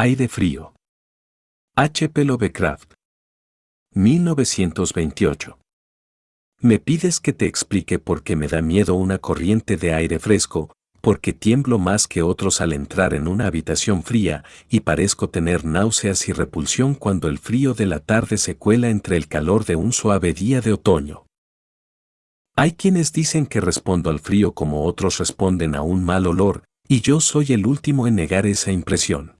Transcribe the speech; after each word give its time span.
Aire 0.00 0.28
frío. 0.28 0.74
H. 1.74 2.08
P. 2.10 2.24
Lovecraft. 2.24 2.92
1928. 3.96 5.58
Me 6.60 6.78
pides 6.78 7.18
que 7.18 7.32
te 7.32 7.46
explique 7.46 7.98
por 7.98 8.22
qué 8.22 8.36
me 8.36 8.46
da 8.46 8.62
miedo 8.62 8.94
una 8.94 9.18
corriente 9.18 9.76
de 9.76 9.94
aire 9.94 10.20
fresco, 10.20 10.72
porque 11.00 11.32
tiemblo 11.32 11.80
más 11.80 12.06
que 12.06 12.22
otros 12.22 12.60
al 12.60 12.74
entrar 12.74 13.12
en 13.12 13.26
una 13.26 13.48
habitación 13.48 14.04
fría 14.04 14.44
y 14.70 14.82
parezco 14.82 15.30
tener 15.30 15.64
náuseas 15.64 16.28
y 16.28 16.32
repulsión 16.32 16.94
cuando 16.94 17.26
el 17.26 17.38
frío 17.38 17.74
de 17.74 17.86
la 17.86 17.98
tarde 17.98 18.38
se 18.38 18.56
cuela 18.56 18.90
entre 18.90 19.16
el 19.16 19.26
calor 19.26 19.64
de 19.64 19.74
un 19.74 19.92
suave 19.92 20.32
día 20.32 20.60
de 20.60 20.74
otoño. 20.74 21.26
Hay 22.54 22.70
quienes 22.74 23.12
dicen 23.12 23.46
que 23.46 23.60
respondo 23.60 24.10
al 24.10 24.20
frío 24.20 24.52
como 24.52 24.84
otros 24.84 25.18
responden 25.18 25.74
a 25.74 25.82
un 25.82 26.04
mal 26.04 26.28
olor, 26.28 26.62
y 26.86 27.00
yo 27.00 27.18
soy 27.18 27.52
el 27.52 27.66
último 27.66 28.06
en 28.06 28.14
negar 28.14 28.46
esa 28.46 28.70
impresión. 28.70 29.37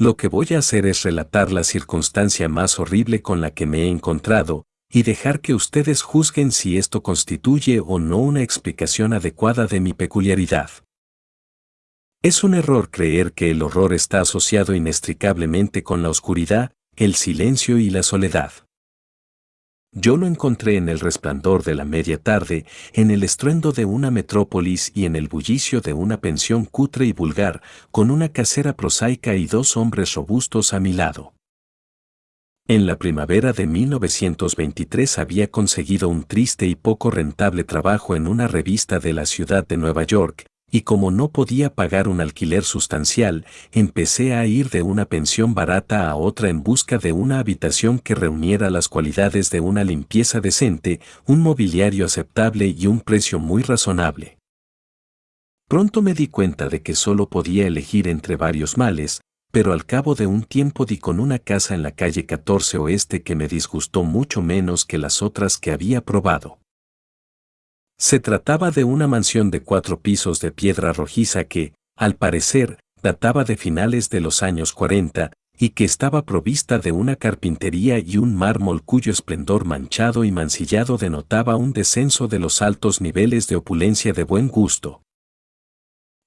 Lo 0.00 0.16
que 0.16 0.28
voy 0.28 0.46
a 0.52 0.58
hacer 0.58 0.86
es 0.86 1.02
relatar 1.02 1.50
la 1.50 1.64
circunstancia 1.64 2.48
más 2.48 2.78
horrible 2.78 3.20
con 3.20 3.40
la 3.40 3.50
que 3.50 3.66
me 3.66 3.82
he 3.82 3.88
encontrado, 3.88 4.64
y 4.88 5.02
dejar 5.02 5.40
que 5.40 5.54
ustedes 5.54 6.02
juzguen 6.02 6.52
si 6.52 6.78
esto 6.78 7.02
constituye 7.02 7.80
o 7.80 7.98
no 7.98 8.18
una 8.18 8.42
explicación 8.42 9.12
adecuada 9.12 9.66
de 9.66 9.80
mi 9.80 9.94
peculiaridad. 9.94 10.70
Es 12.22 12.44
un 12.44 12.54
error 12.54 12.90
creer 12.90 13.32
que 13.32 13.50
el 13.50 13.60
horror 13.60 13.92
está 13.92 14.20
asociado 14.20 14.72
inextricablemente 14.72 15.82
con 15.82 16.04
la 16.04 16.10
oscuridad, 16.10 16.70
el 16.94 17.16
silencio 17.16 17.78
y 17.78 17.90
la 17.90 18.04
soledad. 18.04 18.52
Yo 20.00 20.16
lo 20.16 20.28
encontré 20.28 20.76
en 20.76 20.88
el 20.88 21.00
resplandor 21.00 21.64
de 21.64 21.74
la 21.74 21.84
media 21.84 22.18
tarde, 22.18 22.64
en 22.92 23.10
el 23.10 23.24
estruendo 23.24 23.72
de 23.72 23.84
una 23.84 24.12
metrópolis 24.12 24.92
y 24.94 25.06
en 25.06 25.16
el 25.16 25.26
bullicio 25.26 25.80
de 25.80 25.92
una 25.92 26.20
pensión 26.20 26.66
cutre 26.66 27.06
y 27.06 27.12
vulgar, 27.12 27.62
con 27.90 28.12
una 28.12 28.28
casera 28.28 28.76
prosaica 28.76 29.34
y 29.34 29.46
dos 29.46 29.76
hombres 29.76 30.14
robustos 30.14 30.72
a 30.72 30.78
mi 30.78 30.92
lado. 30.92 31.34
En 32.68 32.86
la 32.86 32.96
primavera 32.96 33.52
de 33.52 33.66
1923 33.66 35.18
había 35.18 35.50
conseguido 35.50 36.08
un 36.08 36.22
triste 36.22 36.66
y 36.66 36.76
poco 36.76 37.10
rentable 37.10 37.64
trabajo 37.64 38.14
en 38.14 38.28
una 38.28 38.46
revista 38.46 39.00
de 39.00 39.12
la 39.14 39.26
ciudad 39.26 39.66
de 39.66 39.78
Nueva 39.78 40.04
York, 40.04 40.46
y 40.70 40.82
como 40.82 41.10
no 41.10 41.28
podía 41.30 41.74
pagar 41.74 42.08
un 42.08 42.20
alquiler 42.20 42.64
sustancial, 42.64 43.46
empecé 43.72 44.34
a 44.34 44.46
ir 44.46 44.70
de 44.70 44.82
una 44.82 45.06
pensión 45.06 45.54
barata 45.54 46.10
a 46.10 46.16
otra 46.16 46.48
en 46.48 46.62
busca 46.62 46.98
de 46.98 47.12
una 47.12 47.38
habitación 47.38 47.98
que 47.98 48.14
reuniera 48.14 48.70
las 48.70 48.88
cualidades 48.88 49.50
de 49.50 49.60
una 49.60 49.84
limpieza 49.84 50.40
decente, 50.40 51.00
un 51.26 51.40
mobiliario 51.40 52.04
aceptable 52.04 52.66
y 52.66 52.86
un 52.86 53.00
precio 53.00 53.38
muy 53.38 53.62
razonable. 53.62 54.38
Pronto 55.68 56.00
me 56.00 56.14
di 56.14 56.28
cuenta 56.28 56.68
de 56.68 56.82
que 56.82 56.94
solo 56.94 57.28
podía 57.28 57.66
elegir 57.66 58.08
entre 58.08 58.36
varios 58.36 58.78
males, 58.78 59.20
pero 59.50 59.72
al 59.72 59.86
cabo 59.86 60.14
de 60.14 60.26
un 60.26 60.42
tiempo 60.42 60.84
di 60.84 60.98
con 60.98 61.20
una 61.20 61.38
casa 61.38 61.74
en 61.74 61.82
la 61.82 61.92
calle 61.92 62.26
14 62.26 62.78
Oeste 62.78 63.22
que 63.22 63.34
me 63.34 63.48
disgustó 63.48 64.04
mucho 64.04 64.42
menos 64.42 64.84
que 64.84 64.98
las 64.98 65.22
otras 65.22 65.58
que 65.58 65.70
había 65.70 66.02
probado. 66.02 66.58
Se 68.00 68.20
trataba 68.20 68.70
de 68.70 68.84
una 68.84 69.08
mansión 69.08 69.50
de 69.50 69.60
cuatro 69.60 70.00
pisos 70.00 70.38
de 70.38 70.52
piedra 70.52 70.92
rojiza 70.92 71.44
que, 71.44 71.74
al 71.96 72.14
parecer, 72.14 72.78
databa 73.02 73.42
de 73.42 73.56
finales 73.56 74.08
de 74.08 74.20
los 74.20 74.44
años 74.44 74.72
40 74.72 75.32
y 75.58 75.70
que 75.70 75.84
estaba 75.84 76.24
provista 76.24 76.78
de 76.78 76.92
una 76.92 77.16
carpintería 77.16 77.98
y 77.98 78.16
un 78.16 78.36
mármol 78.36 78.84
cuyo 78.84 79.10
esplendor 79.10 79.64
manchado 79.64 80.22
y 80.22 80.30
mancillado 80.30 80.96
denotaba 80.96 81.56
un 81.56 81.72
descenso 81.72 82.28
de 82.28 82.38
los 82.38 82.62
altos 82.62 83.00
niveles 83.00 83.48
de 83.48 83.56
opulencia 83.56 84.12
de 84.12 84.22
buen 84.22 84.46
gusto. 84.46 85.02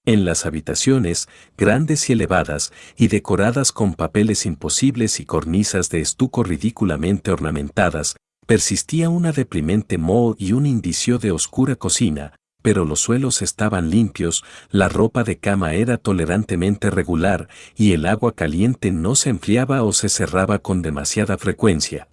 En 0.03 0.25
las 0.25 0.45
habitaciones, 0.45 1.29
grandes 1.57 2.09
y 2.09 2.13
elevadas, 2.13 2.73
y 2.97 3.07
decoradas 3.07 3.71
con 3.71 3.93
papeles 3.93 4.45
imposibles 4.45 5.21
y 5.21 5.25
cornisas 5.25 5.89
de 5.89 6.01
estuco 6.01 6.43
ridículamente 6.43 7.31
ornamentadas, 7.31 8.17
persistía 8.51 9.09
una 9.09 9.31
deprimente 9.31 9.97
moho 9.97 10.35
y 10.37 10.51
un 10.51 10.65
indicio 10.65 11.19
de 11.19 11.31
oscura 11.31 11.77
cocina, 11.77 12.35
pero 12.61 12.83
los 12.83 12.99
suelos 12.99 13.41
estaban 13.41 13.89
limpios, 13.89 14.43
la 14.71 14.89
ropa 14.89 15.23
de 15.23 15.39
cama 15.39 15.73
era 15.73 15.97
tolerantemente 15.97 16.89
regular 16.89 17.47
y 17.77 17.93
el 17.93 18.05
agua 18.05 18.35
caliente 18.35 18.91
no 18.91 19.15
se 19.15 19.29
enfriaba 19.29 19.83
o 19.83 19.93
se 19.93 20.09
cerraba 20.09 20.59
con 20.59 20.81
demasiada 20.81 21.37
frecuencia 21.37 22.09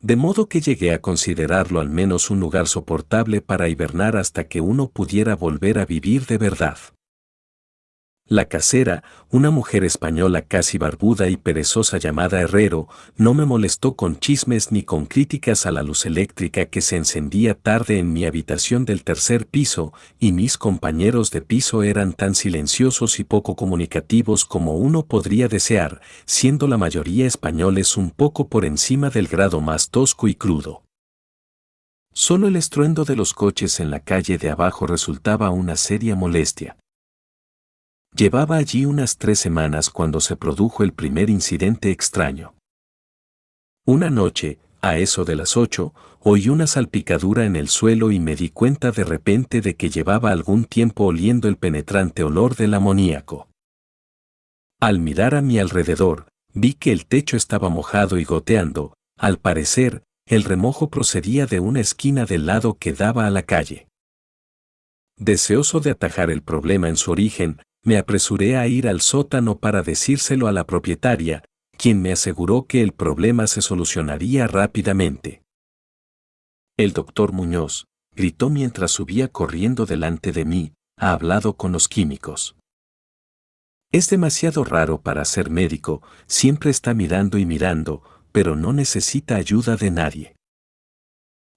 de 0.00 0.14
modo 0.14 0.46
que 0.46 0.60
llegué 0.60 0.92
a 0.92 1.00
considerarlo 1.00 1.80
al 1.80 1.88
menos 1.88 2.30
un 2.30 2.38
lugar 2.38 2.68
soportable 2.68 3.40
para 3.40 3.68
hibernar 3.68 4.14
hasta 4.14 4.44
que 4.44 4.60
uno 4.60 4.90
pudiera 4.90 5.34
volver 5.34 5.78
a 5.78 5.86
vivir 5.86 6.26
de 6.26 6.38
verdad. 6.38 6.76
La 8.30 8.44
casera, 8.44 9.04
una 9.30 9.50
mujer 9.50 9.84
española 9.84 10.42
casi 10.42 10.76
barbuda 10.76 11.30
y 11.30 11.38
perezosa 11.38 11.96
llamada 11.96 12.42
Herrero, 12.42 12.86
no 13.16 13.32
me 13.32 13.46
molestó 13.46 13.96
con 13.96 14.18
chismes 14.18 14.70
ni 14.70 14.82
con 14.82 15.06
críticas 15.06 15.64
a 15.64 15.70
la 15.70 15.82
luz 15.82 16.04
eléctrica 16.04 16.66
que 16.66 16.82
se 16.82 16.96
encendía 16.96 17.54
tarde 17.54 17.98
en 17.98 18.12
mi 18.12 18.26
habitación 18.26 18.84
del 18.84 19.02
tercer 19.02 19.46
piso, 19.46 19.94
y 20.18 20.32
mis 20.32 20.58
compañeros 20.58 21.30
de 21.30 21.40
piso 21.40 21.82
eran 21.82 22.12
tan 22.12 22.34
silenciosos 22.34 23.18
y 23.18 23.24
poco 23.24 23.56
comunicativos 23.56 24.44
como 24.44 24.76
uno 24.76 25.06
podría 25.06 25.48
desear, 25.48 26.02
siendo 26.26 26.68
la 26.68 26.76
mayoría 26.76 27.26
españoles 27.26 27.96
un 27.96 28.10
poco 28.10 28.48
por 28.48 28.66
encima 28.66 29.08
del 29.08 29.28
grado 29.28 29.62
más 29.62 29.88
tosco 29.88 30.28
y 30.28 30.34
crudo. 30.34 30.82
Solo 32.12 32.48
el 32.48 32.56
estruendo 32.56 33.06
de 33.06 33.16
los 33.16 33.32
coches 33.32 33.80
en 33.80 33.90
la 33.90 34.00
calle 34.00 34.36
de 34.36 34.50
abajo 34.50 34.86
resultaba 34.86 35.48
una 35.48 35.76
seria 35.76 36.14
molestia. 36.14 36.76
Llevaba 38.18 38.56
allí 38.56 38.84
unas 38.84 39.16
tres 39.16 39.38
semanas 39.38 39.90
cuando 39.90 40.18
se 40.18 40.34
produjo 40.34 40.82
el 40.82 40.92
primer 40.92 41.30
incidente 41.30 41.92
extraño. 41.92 42.56
Una 43.86 44.10
noche, 44.10 44.58
a 44.80 44.98
eso 44.98 45.24
de 45.24 45.36
las 45.36 45.56
ocho, 45.56 45.94
oí 46.18 46.48
una 46.48 46.66
salpicadura 46.66 47.44
en 47.46 47.54
el 47.54 47.68
suelo 47.68 48.10
y 48.10 48.18
me 48.18 48.34
di 48.34 48.48
cuenta 48.48 48.90
de 48.90 49.04
repente 49.04 49.60
de 49.60 49.76
que 49.76 49.88
llevaba 49.88 50.32
algún 50.32 50.64
tiempo 50.64 51.04
oliendo 51.04 51.46
el 51.46 51.58
penetrante 51.58 52.24
olor 52.24 52.56
del 52.56 52.74
amoníaco. 52.74 53.46
Al 54.80 54.98
mirar 54.98 55.36
a 55.36 55.40
mi 55.40 55.60
alrededor, 55.60 56.26
vi 56.52 56.74
que 56.74 56.90
el 56.90 57.06
techo 57.06 57.36
estaba 57.36 57.68
mojado 57.68 58.18
y 58.18 58.24
goteando, 58.24 58.94
al 59.16 59.38
parecer, 59.38 60.02
el 60.26 60.42
remojo 60.42 60.90
procedía 60.90 61.46
de 61.46 61.60
una 61.60 61.78
esquina 61.78 62.24
del 62.24 62.46
lado 62.46 62.78
que 62.80 62.92
daba 62.92 63.28
a 63.28 63.30
la 63.30 63.44
calle. 63.44 63.86
Deseoso 65.16 65.78
de 65.78 65.92
atajar 65.92 66.32
el 66.32 66.42
problema 66.42 66.88
en 66.88 66.96
su 66.96 67.12
origen, 67.12 67.60
me 67.84 67.98
apresuré 67.98 68.56
a 68.56 68.66
ir 68.66 68.88
al 68.88 69.00
sótano 69.00 69.58
para 69.58 69.82
decírselo 69.82 70.46
a 70.48 70.52
la 70.52 70.66
propietaria, 70.66 71.44
quien 71.76 72.02
me 72.02 72.12
aseguró 72.12 72.66
que 72.66 72.82
el 72.82 72.92
problema 72.92 73.46
se 73.46 73.62
solucionaría 73.62 74.46
rápidamente. 74.46 75.42
El 76.76 76.92
doctor 76.92 77.32
Muñoz, 77.32 77.86
gritó 78.14 78.50
mientras 78.50 78.90
subía 78.90 79.28
corriendo 79.28 79.86
delante 79.86 80.32
de 80.32 80.44
mí, 80.44 80.72
ha 80.98 81.12
hablado 81.12 81.56
con 81.56 81.72
los 81.72 81.88
químicos. 81.88 82.56
Es 83.90 84.10
demasiado 84.10 84.64
raro 84.64 85.00
para 85.00 85.24
ser 85.24 85.50
médico, 85.50 86.02
siempre 86.26 86.70
está 86.70 86.94
mirando 86.94 87.38
y 87.38 87.46
mirando, 87.46 88.02
pero 88.32 88.54
no 88.54 88.72
necesita 88.72 89.36
ayuda 89.36 89.76
de 89.76 89.90
nadie. 89.90 90.36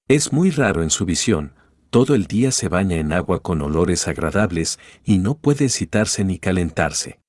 Es 0.08 0.31
muy 0.31 0.52
raro 0.52 0.84
en 0.84 0.90
su 0.90 1.06
visión, 1.06 1.56
todo 1.91 2.16
el 2.16 2.25
día 2.25 2.52
se 2.52 2.69
baña 2.69 2.96
en 2.96 3.12
agua 3.12 3.41
con 3.41 3.62
olores 3.62 4.07
agradables 4.07 4.79
y 5.03 5.18
no 5.18 5.38
puede 5.38 5.66
excitarse 5.66 6.24
ni 6.24 6.40
calentarse. 6.40 7.19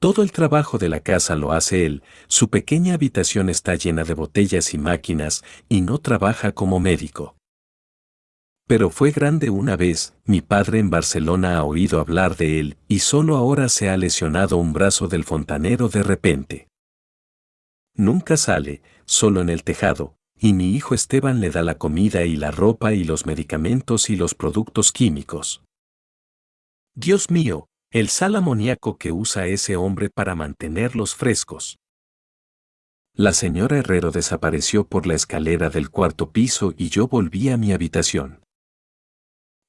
Todo 0.00 0.22
el 0.22 0.30
trabajo 0.30 0.78
de 0.78 0.88
la 0.88 1.00
casa 1.00 1.34
lo 1.34 1.52
hace 1.52 1.84
él, 1.84 2.02
su 2.28 2.50
pequeña 2.50 2.94
habitación 2.94 3.48
está 3.48 3.74
llena 3.74 4.04
de 4.04 4.14
botellas 4.14 4.74
y 4.74 4.78
máquinas 4.78 5.44
y 5.68 5.80
no 5.80 5.98
trabaja 5.98 6.52
como 6.52 6.78
médico. 6.78 7.36
Pero 8.68 8.90
fue 8.90 9.10
grande 9.10 9.50
una 9.50 9.76
vez, 9.76 10.14
mi 10.24 10.40
padre 10.40 10.78
en 10.78 10.90
Barcelona 10.90 11.58
ha 11.58 11.64
oído 11.64 11.98
hablar 12.00 12.36
de 12.36 12.60
él 12.60 12.76
y 12.86 13.00
solo 13.00 13.36
ahora 13.36 13.68
se 13.68 13.90
ha 13.90 13.96
lesionado 13.96 14.56
un 14.56 14.72
brazo 14.72 15.08
del 15.08 15.24
fontanero 15.24 15.88
de 15.88 16.04
repente. 16.04 16.68
Nunca 17.94 18.36
sale, 18.36 18.82
solo 19.04 19.40
en 19.40 19.48
el 19.48 19.64
tejado, 19.64 20.14
y 20.42 20.54
mi 20.54 20.74
hijo 20.74 20.92
Esteban 20.92 21.40
le 21.40 21.50
da 21.50 21.62
la 21.62 21.78
comida 21.78 22.24
y 22.24 22.34
la 22.34 22.50
ropa 22.50 22.92
y 22.94 23.04
los 23.04 23.26
medicamentos 23.26 24.10
y 24.10 24.16
los 24.16 24.34
productos 24.34 24.90
químicos. 24.90 25.62
Dios 26.96 27.30
mío, 27.30 27.68
el 27.92 28.08
sal 28.08 28.34
amoníaco 28.34 28.98
que 28.98 29.12
usa 29.12 29.46
ese 29.46 29.76
hombre 29.76 30.10
para 30.10 30.34
mantenerlos 30.34 31.14
frescos. 31.14 31.78
La 33.14 33.32
señora 33.34 33.78
Herrero 33.78 34.10
desapareció 34.10 34.84
por 34.84 35.06
la 35.06 35.14
escalera 35.14 35.70
del 35.70 35.90
cuarto 35.90 36.32
piso 36.32 36.74
y 36.76 36.88
yo 36.88 37.06
volví 37.06 37.48
a 37.48 37.56
mi 37.56 37.72
habitación. 37.72 38.40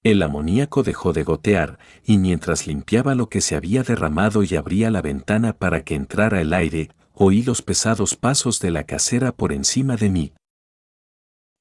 El 0.01 0.23
amoníaco 0.23 0.81
dejó 0.81 1.13
de 1.13 1.23
gotear, 1.23 1.77
y 2.03 2.17
mientras 2.17 2.65
limpiaba 2.65 3.13
lo 3.13 3.29
que 3.29 3.41
se 3.41 3.55
había 3.55 3.83
derramado 3.83 4.41
y 4.41 4.55
abría 4.55 4.89
la 4.89 5.03
ventana 5.03 5.53
para 5.53 5.83
que 5.83 5.93
entrara 5.93 6.41
el 6.41 6.51
aire, 6.51 6.89
oí 7.13 7.43
los 7.43 7.61
pesados 7.61 8.15
pasos 8.15 8.59
de 8.59 8.71
la 8.71 8.85
casera 8.85 9.33
por 9.33 9.53
encima 9.53 9.97
de 9.97 10.09
mí. 10.09 10.33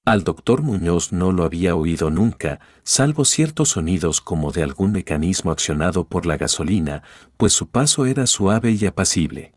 Al 0.05 0.25
doctor 0.25 0.63
Muñoz 0.63 1.13
no 1.13 1.31
lo 1.31 1.45
había 1.45 1.77
oído 1.77 2.11
nunca, 2.11 2.59
salvo 2.83 3.25
ciertos 3.25 3.69
sonidos 3.69 4.21
como 4.21 4.51
de 4.51 4.65
algún 4.65 4.91
mecanismo 4.91 5.53
accionado 5.53 6.09
por 6.09 6.27
la 6.27 6.37
gasolina, 6.37 7.05
pues 7.37 7.53
su 7.53 7.69
paso 7.69 8.05
era 8.05 8.27
suave 8.27 8.73
y 8.73 8.85
apacible. 8.85 9.55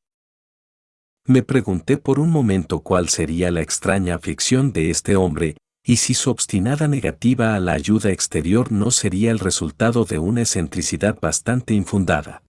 Me 1.25 1.41
pregunté 1.41 1.97
por 1.97 2.19
un 2.19 2.29
momento 2.29 2.81
cuál 2.81 3.09
sería 3.09 3.49
la 3.49 3.61
extraña 3.61 4.13
aflicción 4.13 4.71
de 4.71 4.91
este 4.91 5.15
hombre, 5.15 5.57
y 5.83 5.97
si 5.97 6.13
su 6.13 6.29
obstinada 6.29 6.87
negativa 6.87 7.55
a 7.55 7.59
la 7.59 7.71
ayuda 7.71 8.11
exterior 8.11 8.71
no 8.71 8.91
sería 8.91 9.31
el 9.31 9.39
resultado 9.39 10.05
de 10.05 10.19
una 10.19 10.41
excentricidad 10.41 11.19
bastante 11.19 11.73
infundada. 11.73 12.44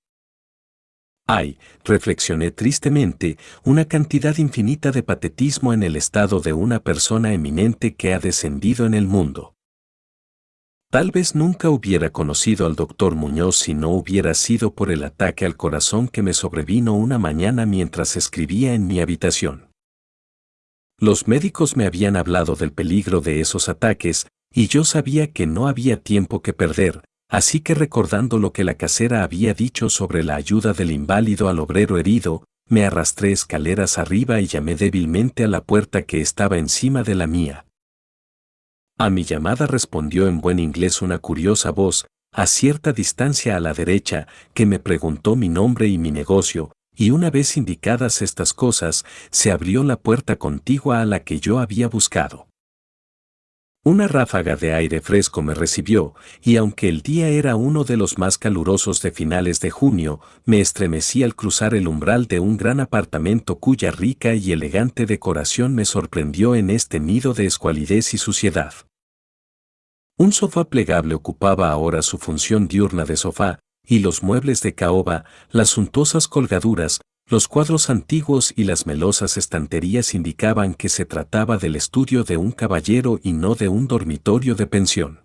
Hay, 1.29 1.59
reflexioné 1.85 2.53
tristemente, 2.53 3.37
una 3.65 3.87
cantidad 3.87 4.37
infinita 4.39 4.93
de 4.93 5.03
patetismo 5.03 5.73
en 5.73 5.83
el 5.83 5.97
estado 5.97 6.39
de 6.41 6.53
una 6.53 6.79
persona 6.79 7.33
eminente 7.33 7.97
que 7.97 8.15
ha 8.15 8.21
descendido 8.21 8.87
en 8.87 8.95
el 8.95 9.09
mundo. 9.09 9.55
Tal 10.89 11.11
vez 11.11 11.35
nunca 11.35 11.69
hubiera 11.69 12.11
conocido 12.11 12.65
al 12.65 12.77
doctor 12.77 13.17
Muñoz 13.17 13.57
si 13.57 13.75
no 13.75 13.91
hubiera 13.91 14.35
sido 14.35 14.73
por 14.73 14.93
el 14.93 15.03
ataque 15.03 15.45
al 15.45 15.57
corazón 15.57 16.07
que 16.07 16.23
me 16.23 16.33
sobrevino 16.33 16.95
una 16.95 17.19
mañana 17.19 17.67
mientras 17.67 18.17
escribía 18.17 18.73
en 18.75 18.87
mi 18.87 19.01
habitación. 19.01 19.73
Los 20.99 21.27
médicos 21.27 21.77
me 21.77 21.87
habían 21.87 22.17
hablado 22.17 22.55
del 22.55 22.73
peligro 22.73 23.21
de 23.21 23.41
esos 23.41 23.69
ataques, 23.69 24.29
y 24.55 24.69
yo 24.69 24.85
sabía 24.85 25.33
que 25.33 25.47
no 25.47 25.67
había 25.67 26.01
tiempo 26.01 26.41
que 26.41 26.53
perder, 26.53 27.03
Así 27.29 27.61
que 27.61 27.75
recordando 27.75 28.39
lo 28.39 28.53
que 28.53 28.65
la 28.65 28.75
casera 28.75 29.23
había 29.25 29.53
dicho 29.53 29.91
sobre 29.91 30.23
la 30.23 30.37
ayuda 30.37 30.73
del 30.73 30.93
inválido 30.93 31.49
al 31.49 31.59
obrero 31.59 31.99
herido, 31.99 32.45
me 32.69 32.85
arrastré 32.85 33.33
escaleras 33.33 33.99
arriba 33.99 34.41
y 34.41 34.47
llamé 34.47 34.75
débilmente 34.75 35.45
a 35.45 35.49
la 35.49 35.63
puerta 35.63 36.03
que 36.03 36.21
estaba 36.21 36.59
encima 36.59 37.03
de 37.03 37.15
la 37.15 37.27
mía. 37.27 37.67
A 38.99 39.11
mi 39.11 39.25
llamada 39.25 39.67
respondió 39.67 40.27
en 40.27 40.41
buen 40.41 40.59
inglés 40.59 41.03
una 41.03 41.19
curiosa 41.19 41.71
voz, 41.71 42.07
a 42.33 42.47
cierta 42.47 42.93
distancia 42.93 43.57
a 43.57 43.61
la 43.61 43.73
derecha, 43.73 44.27
que 44.55 44.67
me 44.67 44.79
preguntó 44.79 45.37
mi 45.37 45.49
nombre 45.49 45.87
y 45.89 45.99
mi 45.99 46.11
negocio, 46.11 46.73
y 46.95 47.11
una 47.11 47.31
vez 47.31 47.57
indicadas 47.57 48.23
estas 48.23 48.55
cosas, 48.55 49.05
se 49.31 49.53
abrió 49.53 49.85
la 49.85 49.97
puerta 49.97 50.37
contigua 50.37 51.03
a 51.03 51.05
la 51.05 51.25
que 51.25 51.41
yo 51.41 51.59
había 51.59 51.89
buscado. 51.89 52.49
Una 53.87 54.09
ráfaga 54.09 54.57
de 54.57 54.75
aire 54.75 55.01
fresco 55.01 55.43
me 55.43 55.55
recibió, 55.55 56.17
y 56.43 56.57
aunque 56.57 56.89
el 56.89 57.03
día 57.03 57.29
era 57.29 57.55
uno 57.55 57.85
de 57.85 57.97
los 57.97 58.19
más 58.19 58.37
calurosos 58.37 59.01
de 59.01 59.13
finales 59.13 59.61
de 59.61 59.71
junio, 59.71 60.19
me 60.45 60.61
estremecí 60.61 61.23
al 61.23 61.37
cruzar 61.37 61.73
el 61.73 61.87
umbral 61.87 62.27
de 62.27 62.41
un 62.41 62.57
gran 62.57 62.81
apartamento 62.81 63.61
cuya 63.61 63.93
rica 63.93 64.35
y 64.35 64.51
elegante 64.51 65.07
decoración 65.07 65.77
me 65.77 65.85
sorprendió 65.85 66.57
en 66.57 66.71
este 66.71 66.99
nido 66.99 67.33
de 67.33 67.47
escualidez 67.47 68.13
y 68.13 68.19
suciedad. 68.19 68.75
Un 70.19 70.33
sofá 70.33 70.65
plegable 70.65 71.15
ocupaba 71.15 71.71
ahora 71.71 72.03
su 72.03 72.19
función 72.19 72.67
diurna 72.67 73.05
de 73.05 73.17
sofá, 73.17 73.61
y 73.87 74.01
los 74.01 74.21
muebles 74.21 74.63
de 74.63 74.75
caoba, 74.75 75.27
las 75.53 75.69
suntuosas 75.69 76.27
colgaduras, 76.27 77.03
los 77.29 77.49
cuadros 77.49 77.91
antiguos 77.91 78.53
y 78.55 78.65
las 78.65 78.87
melosas 78.87 79.37
estanterías 79.37 80.15
indicaban 80.15 80.75
que 80.75 80.89
se 80.89 81.05
trataba 81.05 81.59
del 81.59 81.75
estudio 81.75 82.23
de 82.23 82.37
un 82.37 82.53
caballero 82.53 83.19
y 83.21 83.33
no 83.33 83.57
de 83.57 83.69
un 83.69 83.89
dormitorio 83.89 84.55
de 84.55 84.69
pensión. 84.69 85.21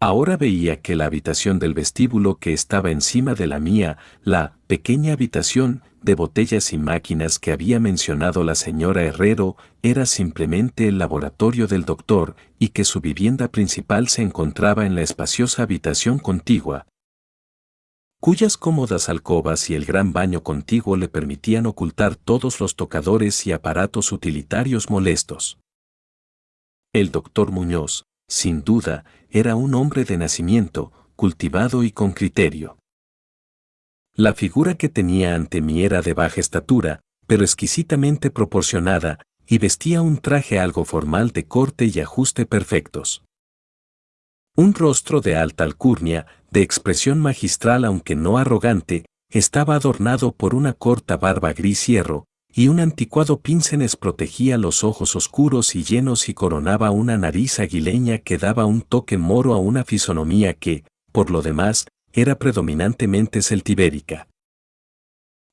Ahora 0.00 0.36
veía 0.36 0.80
que 0.80 0.94
la 0.94 1.06
habitación 1.06 1.58
del 1.58 1.74
vestíbulo 1.74 2.36
que 2.36 2.52
estaba 2.52 2.92
encima 2.92 3.34
de 3.34 3.48
la 3.48 3.58
mía, 3.58 3.98
la 4.22 4.56
pequeña 4.68 5.12
habitación 5.12 5.82
de 6.02 6.14
botellas 6.14 6.72
y 6.72 6.78
máquinas 6.78 7.38
que 7.40 7.52
había 7.52 7.80
mencionado 7.80 8.44
la 8.44 8.54
señora 8.54 9.02
Herrero, 9.02 9.56
era 9.82 10.06
simplemente 10.06 10.86
el 10.86 10.98
laboratorio 10.98 11.66
del 11.66 11.84
doctor 11.84 12.36
y 12.60 12.68
que 12.68 12.84
su 12.84 13.00
vivienda 13.00 13.48
principal 13.48 14.08
se 14.08 14.22
encontraba 14.22 14.86
en 14.86 14.94
la 14.94 15.02
espaciosa 15.02 15.64
habitación 15.64 16.18
contigua, 16.20 16.86
cuyas 18.20 18.58
cómodas 18.58 19.08
alcobas 19.08 19.70
y 19.70 19.74
el 19.74 19.86
gran 19.86 20.12
baño 20.12 20.42
contiguo 20.42 20.96
le 20.96 21.08
permitían 21.08 21.64
ocultar 21.64 22.16
todos 22.16 22.60
los 22.60 22.76
tocadores 22.76 23.46
y 23.46 23.52
aparatos 23.52 24.12
utilitarios 24.12 24.90
molestos. 24.90 25.58
El 26.92 27.10
doctor 27.10 27.50
Muñoz, 27.50 28.04
sin 28.28 28.62
duda, 28.62 29.04
era 29.30 29.56
un 29.56 29.74
hombre 29.74 30.04
de 30.04 30.18
nacimiento, 30.18 30.92
cultivado 31.16 31.82
y 31.82 31.92
con 31.92 32.12
criterio. 32.12 32.76
La 34.14 34.34
figura 34.34 34.74
que 34.74 34.90
tenía 34.90 35.34
ante 35.34 35.62
mí 35.62 35.82
era 35.82 36.02
de 36.02 36.12
baja 36.12 36.40
estatura, 36.40 37.00
pero 37.26 37.42
exquisitamente 37.42 38.30
proporcionada, 38.30 39.22
y 39.46 39.58
vestía 39.58 40.02
un 40.02 40.18
traje 40.18 40.58
algo 40.58 40.84
formal 40.84 41.30
de 41.30 41.46
corte 41.46 41.86
y 41.86 42.00
ajuste 42.00 42.44
perfectos. 42.44 43.24
Un 44.60 44.74
rostro 44.74 45.22
de 45.22 45.36
alta 45.36 45.64
alcurnia, 45.64 46.26
de 46.50 46.60
expresión 46.60 47.18
magistral 47.18 47.82
aunque 47.82 48.14
no 48.14 48.36
arrogante, 48.36 49.06
estaba 49.30 49.74
adornado 49.74 50.32
por 50.32 50.54
una 50.54 50.74
corta 50.74 51.16
barba 51.16 51.54
gris 51.54 51.86
hierro, 51.86 52.26
y 52.52 52.68
un 52.68 52.78
anticuado 52.78 53.40
píncenes 53.40 53.96
protegía 53.96 54.58
los 54.58 54.84
ojos 54.84 55.16
oscuros 55.16 55.74
y 55.74 55.82
llenos 55.82 56.28
y 56.28 56.34
coronaba 56.34 56.90
una 56.90 57.16
nariz 57.16 57.58
aguileña 57.58 58.18
que 58.18 58.36
daba 58.36 58.66
un 58.66 58.82
toque 58.82 59.16
moro 59.16 59.54
a 59.54 59.56
una 59.56 59.82
fisonomía 59.82 60.52
que, 60.52 60.84
por 61.10 61.30
lo 61.30 61.40
demás, 61.40 61.86
era 62.12 62.34
predominantemente 62.34 63.40
celtibérica. 63.40 64.28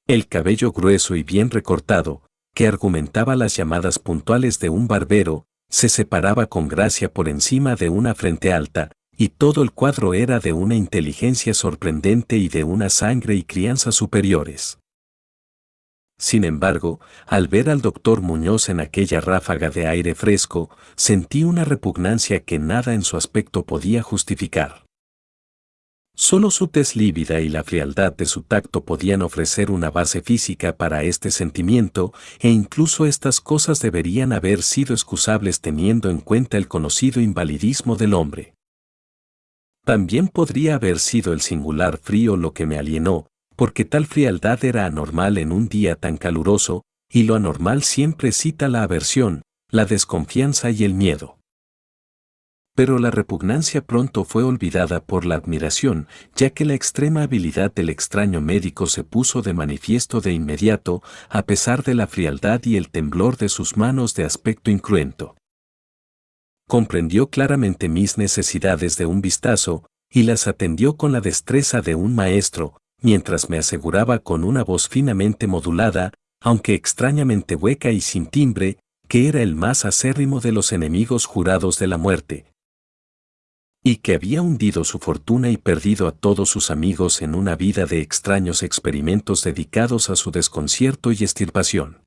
El 0.05 0.27
cabello 0.27 0.73
grueso 0.73 1.15
y 1.15 1.23
bien 1.23 1.49
recortado, 1.49 2.23
que 2.53 2.67
argumentaba 2.67 3.37
las 3.37 3.55
llamadas 3.55 3.99
puntuales 3.99 4.59
de 4.59 4.67
un 4.67 4.89
barbero, 4.89 5.45
se 5.69 5.87
separaba 5.87 6.47
con 6.47 6.67
gracia 6.67 7.13
por 7.13 7.29
encima 7.29 7.75
de 7.75 7.89
una 7.89 8.13
frente 8.15 8.53
alta, 8.53 8.91
y 9.17 9.29
todo 9.29 9.63
el 9.63 9.71
cuadro 9.71 10.13
era 10.13 10.39
de 10.39 10.53
una 10.53 10.75
inteligencia 10.75 11.55
sorprendente 11.55 12.37
y 12.37 12.49
de 12.49 12.63
una 12.63 12.89
sangre 12.89 13.35
y 13.35 13.43
crianza 13.43 13.91
superiores. 13.91 14.77
Sin 16.19 16.43
embargo, 16.43 16.99
al 17.27 17.47
ver 17.47 17.69
al 17.69 17.81
doctor 17.81 18.21
Muñoz 18.21 18.69
en 18.69 18.79
aquella 18.79 19.21
ráfaga 19.21 19.69
de 19.69 19.87
aire 19.87 20.15
fresco, 20.15 20.69
sentí 20.95 21.43
una 21.43 21.63
repugnancia 21.63 22.43
que 22.43 22.57
nada 22.57 22.93
en 22.93 23.03
su 23.03 23.17
aspecto 23.17 23.65
podía 23.65 24.01
justificar. 24.01 24.85
Solo 26.15 26.49
su 26.49 26.67
tez 26.67 26.95
lívida 26.95 27.41
y 27.41 27.49
la 27.49 27.63
frialdad 27.63 28.11
de 28.15 28.25
su 28.25 28.41
tacto 28.41 28.83
podían 28.83 29.21
ofrecer 29.21 29.69
una 29.69 29.91
base 29.91 30.21
física 30.21 30.75
para 30.75 31.03
este 31.03 31.29
sentimiento, 31.29 32.11
e 32.39 32.49
incluso 32.49 33.05
estas 33.05 33.39
cosas 33.39 33.79
deberían 33.79 34.33
haber 34.33 34.63
sido 34.63 34.95
excusables 34.95 35.61
teniendo 35.61 36.09
en 36.09 36.19
cuenta 36.19 36.57
el 36.57 36.67
conocido 36.67 37.21
invalidismo 37.21 37.95
del 37.95 38.15
hombre. 38.15 38.56
También 39.87 40.27
podría 40.27 40.75
haber 40.75 40.99
sido 40.99 41.31
el 41.31 41.39
singular 41.39 41.97
frío 41.97 42.35
lo 42.35 42.51
que 42.51 42.65
me 42.65 42.77
alienó, 42.77 43.27
porque 43.55 43.85
tal 43.85 44.05
frialdad 44.05 44.65
era 44.65 44.85
anormal 44.85 45.37
en 45.37 45.53
un 45.53 45.69
día 45.69 45.95
tan 45.95 46.17
caluroso, 46.17 46.83
y 47.09 47.23
lo 47.23 47.35
anormal 47.35 47.83
siempre 47.83 48.33
cita 48.33 48.67
la 48.67 48.83
aversión, 48.83 49.43
la 49.71 49.85
desconfianza 49.85 50.71
y 50.71 50.83
el 50.83 50.93
miedo. 50.93 51.39
Pero 52.75 52.99
la 52.99 53.11
repugnancia 53.11 53.79
pronto 53.79 54.25
fue 54.25 54.43
olvidada 54.43 55.05
por 55.05 55.25
la 55.25 55.35
admiración, 55.35 56.09
ya 56.35 56.49
que 56.49 56.65
la 56.65 56.73
extrema 56.73 57.23
habilidad 57.23 57.73
del 57.73 57.87
extraño 57.89 58.41
médico 58.41 58.87
se 58.87 59.05
puso 59.05 59.41
de 59.41 59.53
manifiesto 59.53 60.19
de 60.19 60.33
inmediato, 60.33 61.01
a 61.29 61.43
pesar 61.43 61.83
de 61.83 61.95
la 61.95 62.07
frialdad 62.07 62.59
y 62.65 62.75
el 62.75 62.89
temblor 62.89 63.37
de 63.37 63.47
sus 63.47 63.77
manos 63.77 64.15
de 64.15 64.25
aspecto 64.25 64.69
incruento 64.69 65.36
comprendió 66.67 67.29
claramente 67.29 67.89
mis 67.89 68.17
necesidades 68.17 68.97
de 68.97 69.05
un 69.05 69.21
vistazo, 69.21 69.85
y 70.11 70.23
las 70.23 70.47
atendió 70.47 70.97
con 70.97 71.11
la 71.11 71.21
destreza 71.21 71.81
de 71.81 71.95
un 71.95 72.13
maestro, 72.15 72.77
mientras 73.01 73.49
me 73.49 73.57
aseguraba 73.57 74.19
con 74.19 74.43
una 74.43 74.63
voz 74.63 74.87
finamente 74.87 75.47
modulada, 75.47 76.13
aunque 76.41 76.73
extrañamente 76.73 77.55
hueca 77.55 77.91
y 77.91 78.01
sin 78.01 78.27
timbre, 78.27 78.79
que 79.07 79.27
era 79.27 79.41
el 79.41 79.55
más 79.55 79.85
acérrimo 79.85 80.39
de 80.39 80.51
los 80.51 80.71
enemigos 80.71 81.25
jurados 81.25 81.79
de 81.79 81.87
la 81.87 81.97
muerte, 81.97 82.51
y 83.83 83.97
que 83.97 84.15
había 84.15 84.41
hundido 84.41 84.83
su 84.83 84.99
fortuna 84.99 85.49
y 85.49 85.55
perdido 85.55 86.07
a 86.07 86.11
todos 86.11 86.49
sus 86.49 86.71
amigos 86.71 87.21
en 87.21 87.35
una 87.35 87.55
vida 87.55 87.85
de 87.85 88.01
extraños 88.01 88.61
experimentos 88.61 89.43
dedicados 89.43 90.09
a 90.09 90.17
su 90.17 90.31
desconcierto 90.31 91.13
y 91.13 91.23
estirpación. 91.23 92.03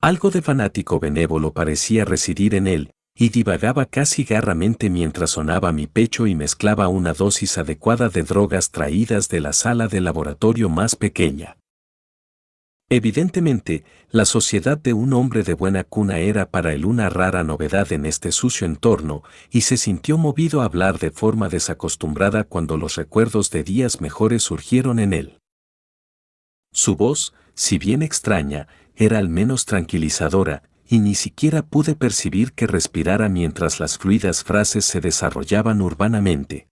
Algo 0.00 0.30
de 0.30 0.42
fanático 0.42 1.00
benévolo 1.00 1.52
parecía 1.52 2.04
residir 2.04 2.54
en 2.54 2.68
él, 2.68 2.93
y 3.16 3.28
divagaba 3.28 3.86
casi 3.86 4.24
garramente 4.24 4.90
mientras 4.90 5.30
sonaba 5.30 5.72
mi 5.72 5.86
pecho 5.86 6.26
y 6.26 6.34
mezclaba 6.34 6.88
una 6.88 7.12
dosis 7.12 7.58
adecuada 7.58 8.08
de 8.08 8.24
drogas 8.24 8.70
traídas 8.70 9.28
de 9.28 9.40
la 9.40 9.52
sala 9.52 9.86
de 9.86 10.00
laboratorio 10.00 10.68
más 10.68 10.96
pequeña. 10.96 11.56
Evidentemente, 12.90 13.84
la 14.10 14.24
sociedad 14.24 14.76
de 14.76 14.92
un 14.92 15.14
hombre 15.14 15.42
de 15.42 15.54
buena 15.54 15.84
cuna 15.84 16.18
era 16.18 16.50
para 16.50 16.74
él 16.74 16.84
una 16.84 17.08
rara 17.08 17.42
novedad 17.42 17.92
en 17.92 18.04
este 18.04 18.30
sucio 18.30 18.66
entorno, 18.66 19.22
y 19.50 19.62
se 19.62 19.76
sintió 19.76 20.18
movido 20.18 20.60
a 20.60 20.66
hablar 20.66 20.98
de 20.98 21.10
forma 21.10 21.48
desacostumbrada 21.48 22.44
cuando 22.44 22.76
los 22.76 22.96
recuerdos 22.96 23.50
de 23.50 23.64
días 23.64 24.00
mejores 24.00 24.42
surgieron 24.42 24.98
en 24.98 25.14
él. 25.14 25.38
Su 26.72 26.96
voz, 26.96 27.32
si 27.54 27.78
bien 27.78 28.02
extraña, 28.02 28.68
era 28.96 29.18
al 29.18 29.28
menos 29.28 29.64
tranquilizadora, 29.64 30.62
y 30.86 30.98
ni 30.98 31.14
siquiera 31.14 31.62
pude 31.62 31.94
percibir 31.94 32.52
que 32.52 32.66
respirara 32.66 33.28
mientras 33.28 33.80
las 33.80 33.98
fluidas 33.98 34.44
frases 34.44 34.84
se 34.84 35.00
desarrollaban 35.00 35.80
urbanamente. 35.80 36.68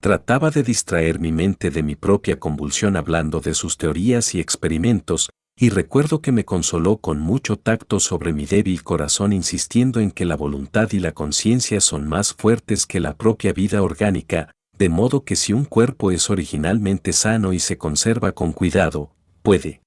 Trataba 0.00 0.50
de 0.50 0.62
distraer 0.62 1.18
mi 1.18 1.32
mente 1.32 1.70
de 1.70 1.82
mi 1.82 1.96
propia 1.96 2.38
convulsión 2.38 2.96
hablando 2.96 3.40
de 3.40 3.54
sus 3.54 3.76
teorías 3.76 4.34
y 4.34 4.40
experimentos, 4.40 5.30
y 5.60 5.70
recuerdo 5.70 6.22
que 6.22 6.30
me 6.30 6.44
consoló 6.44 6.98
con 6.98 7.18
mucho 7.18 7.56
tacto 7.56 7.98
sobre 7.98 8.32
mi 8.32 8.46
débil 8.46 8.84
corazón 8.84 9.32
insistiendo 9.32 9.98
en 9.98 10.12
que 10.12 10.24
la 10.24 10.36
voluntad 10.36 10.92
y 10.92 11.00
la 11.00 11.10
conciencia 11.12 11.80
son 11.80 12.08
más 12.08 12.32
fuertes 12.32 12.86
que 12.86 13.00
la 13.00 13.16
propia 13.16 13.52
vida 13.52 13.82
orgánica, 13.82 14.52
de 14.78 14.88
modo 14.88 15.24
que 15.24 15.34
si 15.34 15.52
un 15.52 15.64
cuerpo 15.64 16.12
es 16.12 16.30
originalmente 16.30 17.12
sano 17.12 17.52
y 17.52 17.58
se 17.58 17.76
conserva 17.76 18.30
con 18.30 18.52
cuidado, 18.52 19.10
puede, 19.42 19.82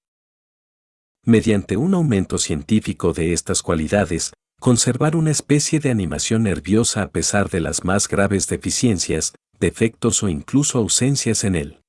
mediante 1.25 1.77
un 1.77 1.93
aumento 1.93 2.37
científico 2.37 3.13
de 3.13 3.33
estas 3.33 3.61
cualidades, 3.61 4.33
conservar 4.59 5.15
una 5.15 5.31
especie 5.31 5.79
de 5.79 5.91
animación 5.91 6.43
nerviosa 6.43 7.03
a 7.03 7.09
pesar 7.09 7.49
de 7.49 7.59
las 7.59 7.83
más 7.83 8.07
graves 8.07 8.47
deficiencias, 8.47 9.33
defectos 9.59 10.23
o 10.23 10.29
incluso 10.29 10.79
ausencias 10.79 11.43
en 11.43 11.55
él. 11.55 11.81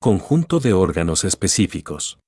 Conjunto 0.00 0.60
de 0.60 0.72
órganos 0.72 1.24
específicos. 1.24 2.18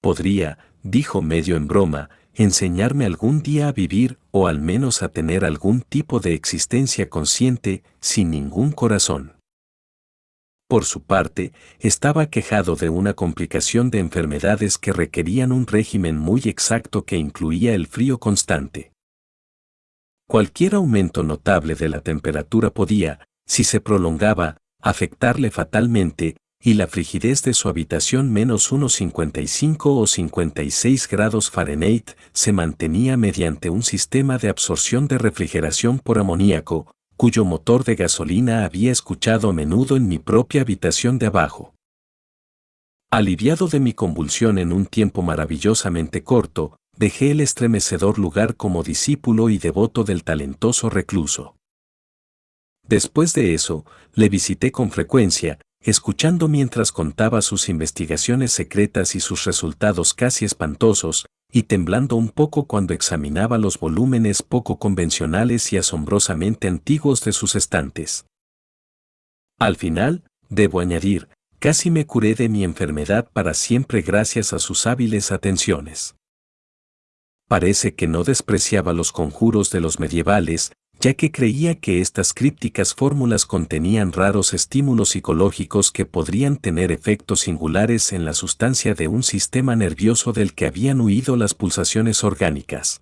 Podría, 0.00 0.58
dijo 0.82 1.22
medio 1.22 1.56
en 1.56 1.68
broma, 1.68 2.10
enseñarme 2.34 3.04
algún 3.04 3.42
día 3.42 3.68
a 3.68 3.72
vivir 3.72 4.18
o 4.30 4.48
al 4.48 4.60
menos 4.60 5.02
a 5.02 5.08
tener 5.08 5.44
algún 5.44 5.82
tipo 5.82 6.20
de 6.20 6.34
existencia 6.34 7.08
consciente 7.08 7.82
sin 8.00 8.30
ningún 8.30 8.72
corazón. 8.72 9.34
Por 10.72 10.86
su 10.86 11.02
parte, 11.02 11.52
estaba 11.80 12.30
quejado 12.30 12.76
de 12.76 12.88
una 12.88 13.12
complicación 13.12 13.90
de 13.90 13.98
enfermedades 13.98 14.78
que 14.78 14.94
requerían 14.94 15.52
un 15.52 15.66
régimen 15.66 16.16
muy 16.16 16.40
exacto 16.46 17.04
que 17.04 17.18
incluía 17.18 17.74
el 17.74 17.86
frío 17.86 18.16
constante. 18.16 18.90
Cualquier 20.26 20.76
aumento 20.76 21.24
notable 21.24 21.74
de 21.74 21.90
la 21.90 22.00
temperatura 22.00 22.70
podía, 22.70 23.20
si 23.46 23.64
se 23.64 23.82
prolongaba, 23.82 24.56
afectarle 24.80 25.50
fatalmente, 25.50 26.38
y 26.58 26.72
la 26.72 26.86
frigidez 26.86 27.42
de 27.42 27.52
su 27.52 27.68
habitación 27.68 28.32
menos 28.32 28.72
1,55 28.72 29.76
o 29.84 30.06
56 30.06 31.06
grados 31.06 31.50
Fahrenheit 31.50 32.12
se 32.32 32.54
mantenía 32.54 33.18
mediante 33.18 33.68
un 33.68 33.82
sistema 33.82 34.38
de 34.38 34.48
absorción 34.48 35.06
de 35.06 35.18
refrigeración 35.18 35.98
por 35.98 36.18
amoníaco, 36.18 36.94
cuyo 37.16 37.44
motor 37.44 37.84
de 37.84 37.94
gasolina 37.94 38.64
había 38.64 38.90
escuchado 38.90 39.50
a 39.50 39.52
menudo 39.52 39.96
en 39.96 40.08
mi 40.08 40.18
propia 40.18 40.62
habitación 40.62 41.18
de 41.18 41.26
abajo. 41.26 41.74
Aliviado 43.10 43.68
de 43.68 43.78
mi 43.78 43.92
convulsión 43.92 44.58
en 44.58 44.72
un 44.72 44.86
tiempo 44.86 45.22
maravillosamente 45.22 46.24
corto, 46.24 46.78
dejé 46.96 47.30
el 47.30 47.40
estremecedor 47.40 48.18
lugar 48.18 48.56
como 48.56 48.82
discípulo 48.82 49.50
y 49.50 49.58
devoto 49.58 50.04
del 50.04 50.24
talentoso 50.24 50.88
recluso. 50.88 51.56
Después 52.86 53.34
de 53.34 53.54
eso, 53.54 53.84
le 54.14 54.28
visité 54.28 54.72
con 54.72 54.90
frecuencia, 54.90 55.58
escuchando 55.82 56.48
mientras 56.48 56.92
contaba 56.92 57.42
sus 57.42 57.68
investigaciones 57.68 58.52
secretas 58.52 59.14
y 59.14 59.20
sus 59.20 59.44
resultados 59.44 60.14
casi 60.14 60.44
espantosos, 60.44 61.26
y 61.52 61.64
temblando 61.64 62.16
un 62.16 62.30
poco 62.30 62.66
cuando 62.66 62.94
examinaba 62.94 63.58
los 63.58 63.78
volúmenes 63.78 64.42
poco 64.42 64.78
convencionales 64.78 65.70
y 65.72 65.76
asombrosamente 65.76 66.66
antiguos 66.66 67.22
de 67.22 67.32
sus 67.32 67.54
estantes. 67.54 68.24
Al 69.58 69.76
final, 69.76 70.24
debo 70.48 70.80
añadir, 70.80 71.28
casi 71.58 71.90
me 71.90 72.06
curé 72.06 72.34
de 72.34 72.48
mi 72.48 72.64
enfermedad 72.64 73.30
para 73.32 73.52
siempre 73.52 74.00
gracias 74.00 74.54
a 74.54 74.58
sus 74.58 74.86
hábiles 74.86 75.30
atenciones. 75.30 76.16
Parece 77.48 77.94
que 77.94 78.08
no 78.08 78.24
despreciaba 78.24 78.94
los 78.94 79.12
conjuros 79.12 79.70
de 79.70 79.80
los 79.80 80.00
medievales, 80.00 80.72
ya 81.02 81.14
que 81.14 81.32
creía 81.32 81.74
que 81.74 82.00
estas 82.00 82.32
crípticas 82.32 82.94
fórmulas 82.94 83.44
contenían 83.44 84.12
raros 84.12 84.54
estímulos 84.54 85.08
psicológicos 85.08 85.90
que 85.90 86.06
podrían 86.06 86.56
tener 86.56 86.92
efectos 86.92 87.40
singulares 87.40 88.12
en 88.12 88.24
la 88.24 88.34
sustancia 88.34 88.94
de 88.94 89.08
un 89.08 89.24
sistema 89.24 89.74
nervioso 89.74 90.32
del 90.32 90.54
que 90.54 90.66
habían 90.66 91.00
huido 91.00 91.34
las 91.34 91.54
pulsaciones 91.54 92.22
orgánicas. 92.22 93.00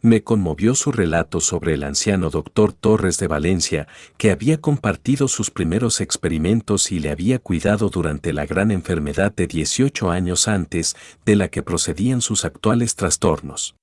Me 0.00 0.22
conmovió 0.22 0.76
su 0.76 0.92
relato 0.92 1.40
sobre 1.40 1.74
el 1.74 1.82
anciano 1.82 2.30
doctor 2.30 2.72
Torres 2.72 3.18
de 3.18 3.26
Valencia, 3.26 3.88
que 4.16 4.30
había 4.30 4.60
compartido 4.60 5.26
sus 5.26 5.50
primeros 5.50 6.00
experimentos 6.00 6.92
y 6.92 7.00
le 7.00 7.10
había 7.10 7.40
cuidado 7.40 7.88
durante 7.88 8.32
la 8.32 8.46
gran 8.46 8.70
enfermedad 8.70 9.34
de 9.34 9.48
18 9.48 10.08
años 10.08 10.46
antes 10.46 10.94
de 11.26 11.34
la 11.34 11.48
que 11.48 11.64
procedían 11.64 12.20
sus 12.20 12.44
actuales 12.44 12.94
trastornos. 12.94 13.74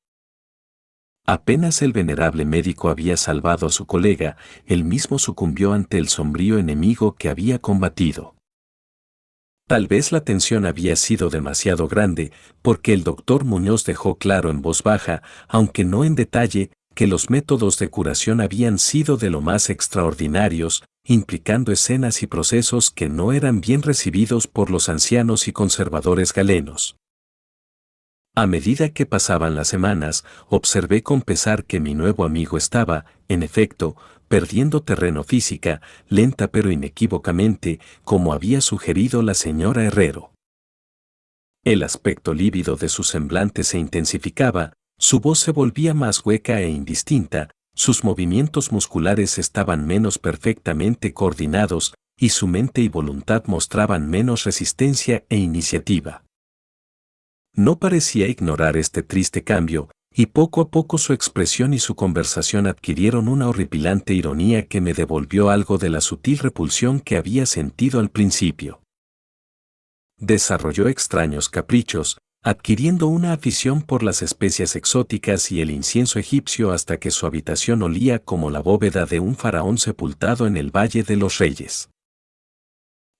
Apenas 1.29 1.81
el 1.81 1.91
venerable 1.91 2.46
médico 2.46 2.88
había 2.88 3.17
salvado 3.17 3.67
a 3.67 3.69
su 3.69 3.86
colega, 3.86 4.38
él 4.65 4.86
mismo 4.86 5.19
sucumbió 5.19 5.74
ante 5.74 5.98
el 5.98 6.07
sombrío 6.07 6.57
enemigo 6.57 7.15
que 7.15 7.27
había 7.27 7.60
combatido. 7.60 8.36
Tal 9.67 9.88
vez 9.88 10.13
la 10.13 10.22
tensión 10.22 10.65
había 10.65 10.96
sido 10.96 11.29
demasiado 11.29 11.89
grande, 11.89 12.31
porque 12.62 12.93
el 12.93 13.03
doctor 13.03 13.43
Muñoz 13.43 13.84
dejó 13.84 14.17
claro 14.17 14.50
en 14.50 14.62
voz 14.62 14.84
baja, 14.84 15.22
aunque 15.50 15.84
no 15.84 16.05
en 16.05 16.15
detalle, 16.15 16.72
que 16.96 17.07
los 17.07 17.29
métodos 17.29 17.77
de 17.77 17.89
curación 17.89 18.39
habían 18.39 18.79
sido 18.79 19.17
de 19.17 19.29
lo 19.29 19.41
más 19.41 19.69
extraordinarios, 19.69 20.86
implicando 21.05 21.74
escenas 21.74 22.24
y 22.24 22.27
procesos 22.27 22.89
que 22.89 23.10
no 23.10 23.34
eran 23.34 23.60
bien 23.60 23.81
recibidos 23.81 24.48
por 24.48 24.72
los 24.72 24.88
ancianos 24.88 25.50
y 25.50 25.51
conservadores 25.51 26.31
galenos. 26.31 26.96
A 28.38 28.46
medida 28.46 28.89
que 28.89 29.08
pasaban 29.08 29.56
las 29.56 29.67
semanas, 29.67 30.24
observé 30.48 31.01
con 31.01 31.24
pesar 31.24 31.65
que 31.65 31.79
mi 31.79 31.96
nuevo 31.96 32.24
amigo 32.24 32.56
estaba, 32.56 33.06
en 33.29 33.41
efecto, 33.41 33.96
perdiendo 34.27 34.84
terreno 34.84 35.24
física, 35.24 35.82
lenta 36.08 36.51
pero 36.51 36.70
inequívocamente, 36.70 37.79
como 38.03 38.34
había 38.34 38.62
sugerido 38.62 39.24
la 39.24 39.34
señora 39.34 39.86
Herrero. 39.86 40.34
El 41.63 41.82
aspecto 41.82 42.36
lívido 42.36 42.75
de 42.75 42.89
su 42.89 43.01
semblante 43.01 43.63
se 43.63 43.79
intensificaba, 43.79 44.74
su 45.00 45.20
voz 45.20 45.39
se 45.39 45.50
volvía 45.50 45.96
más 45.96 46.24
hueca 46.24 46.62
e 46.62 46.70
indistinta, 46.70 47.50
sus 47.74 48.03
movimientos 48.03 48.72
musculares 48.72 49.39
estaban 49.39 49.88
menos 49.88 50.20
perfectamente 50.20 51.12
coordinados, 51.12 51.96
y 52.20 52.29
su 52.29 52.46
mente 52.46 52.82
y 52.82 52.88
voluntad 52.88 53.46
mostraban 53.48 54.08
menos 54.12 54.44
resistencia 54.44 55.25
e 55.27 55.38
iniciativa. 55.38 56.26
No 57.58 57.80
parecía 57.80 58.28
ignorar 58.28 58.78
este 58.78 59.02
triste 59.02 59.44
cambio, 59.44 59.90
y 60.14 60.28
poco 60.28 60.62
a 60.62 60.70
poco 60.70 61.00
su 61.00 61.12
expresión 61.12 61.74
y 61.74 61.80
su 61.80 61.96
conversación 61.96 62.68
adquirieron 62.68 63.28
una 63.28 63.50
horripilante 63.50 64.14
ironía 64.14 64.68
que 64.68 64.80
me 64.80 64.94
devolvió 64.94 65.50
algo 65.50 65.80
de 65.80 65.90
la 65.90 66.02
sutil 66.02 66.38
repulsión 66.38 67.00
que 67.00 67.18
había 67.18 67.48
sentido 67.48 68.00
al 68.00 68.10
principio. 68.10 68.82
Desarrolló 70.20 70.88
extraños 70.88 71.50
caprichos, 71.50 72.20
adquiriendo 72.44 73.08
una 73.08 73.34
afición 73.34 73.82
por 73.82 74.04
las 74.04 74.22
especias 74.22 74.76
exóticas 74.76 75.52
y 75.52 75.60
el 75.60 75.72
incienso 75.72 76.20
egipcio 76.20 76.72
hasta 76.72 76.98
que 76.98 77.10
su 77.10 77.26
habitación 77.26 77.82
olía 77.82 78.20
como 78.20 78.52
la 78.52 78.60
bóveda 78.60 79.08
de 79.08 79.20
un 79.20 79.36
faraón 79.36 79.80
sepultado 79.80 80.46
en 80.46 80.58
el 80.58 80.70
Valle 80.70 81.02
de 81.02 81.16
los 81.16 81.40
Reyes. 81.40 81.90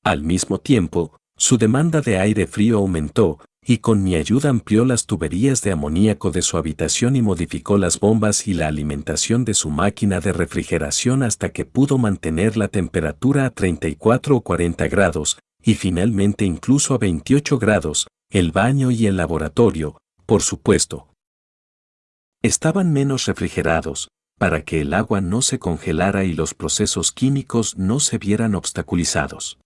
Al 0.04 0.22
mismo 0.22 0.60
tiempo, 0.60 1.18
su 1.36 1.58
demanda 1.58 2.02
de 2.02 2.20
aire 2.20 2.46
frío 2.46 2.78
aumentó, 2.78 3.40
y 3.70 3.80
con 3.80 4.02
mi 4.02 4.16
ayuda 4.16 4.50
amplió 4.50 4.86
las 4.86 5.06
tuberías 5.06 5.62
de 5.62 5.74
amoníaco 5.74 6.32
de 6.32 6.42
su 6.42 6.56
habitación 6.56 7.18
y 7.18 7.22
modificó 7.22 7.78
las 7.78 8.00
bombas 8.00 8.48
y 8.48 8.54
la 8.54 8.68
alimentación 8.68 9.44
de 9.44 9.54
su 9.54 9.70
máquina 9.70 10.22
de 10.22 10.32
refrigeración 10.32 11.22
hasta 11.22 11.50
que 11.50 11.66
pudo 11.66 11.98
mantener 11.98 12.56
la 12.56 12.70
temperatura 12.70 13.46
a 13.46 13.50
34 13.50 14.38
o 14.38 14.42
40 14.42 14.88
grados, 14.88 15.40
y 15.62 15.76
finalmente 15.76 16.46
incluso 16.46 16.94
a 16.94 16.98
28 16.98 17.60
grados, 17.60 18.08
el 18.32 18.54
baño 18.54 18.90
y 18.90 19.06
el 19.06 19.18
laboratorio, 19.18 19.98
por 20.26 20.44
supuesto. 20.44 21.10
Estaban 22.42 22.94
menos 22.94 23.26
refrigerados, 23.26 24.08
para 24.40 24.64
que 24.64 24.80
el 24.80 24.94
agua 24.94 25.20
no 25.20 25.42
se 25.42 25.60
congelara 25.60 26.24
y 26.24 26.32
los 26.32 26.54
procesos 26.54 27.12
químicos 27.12 27.78
no 27.78 28.00
se 28.00 28.18
vieran 28.18 28.56
obstaculizados. 28.56 29.60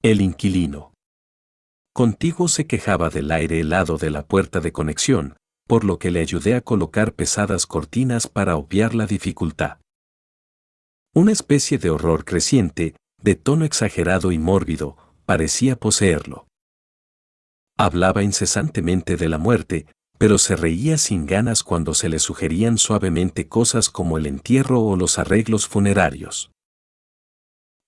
El 0.00 0.20
inquilino. 0.20 0.92
Contigo 1.92 2.48
se 2.48 2.66
quejaba 2.66 3.10
del 3.10 3.30
aire 3.30 3.60
helado 3.60 3.98
de 3.98 4.10
la 4.10 4.26
puerta 4.26 4.60
de 4.60 4.72
conexión, 4.72 5.36
por 5.66 5.84
lo 5.84 5.98
que 5.98 6.10
le 6.10 6.20
ayudé 6.20 6.54
a 6.54 6.60
colocar 6.60 7.12
pesadas 7.14 7.66
cortinas 7.66 8.26
para 8.26 8.56
obviar 8.56 8.94
la 8.94 9.06
dificultad. 9.06 9.78
Una 11.14 11.32
especie 11.32 11.78
de 11.78 11.90
horror 11.90 12.24
creciente, 12.24 12.94
de 13.22 13.34
tono 13.34 13.64
exagerado 13.64 14.32
y 14.32 14.38
mórbido, 14.38 14.96
parecía 15.26 15.76
poseerlo. 15.76 16.46
Hablaba 17.76 18.22
incesantemente 18.22 19.16
de 19.16 19.28
la 19.28 19.38
muerte, 19.38 19.86
pero 20.18 20.38
se 20.38 20.56
reía 20.56 20.98
sin 20.98 21.26
ganas 21.26 21.62
cuando 21.62 21.94
se 21.94 22.08
le 22.08 22.18
sugerían 22.18 22.78
suavemente 22.78 23.48
cosas 23.48 23.88
como 23.88 24.18
el 24.18 24.26
entierro 24.26 24.82
o 24.82 24.96
los 24.96 25.18
arreglos 25.18 25.68
funerarios. 25.68 26.50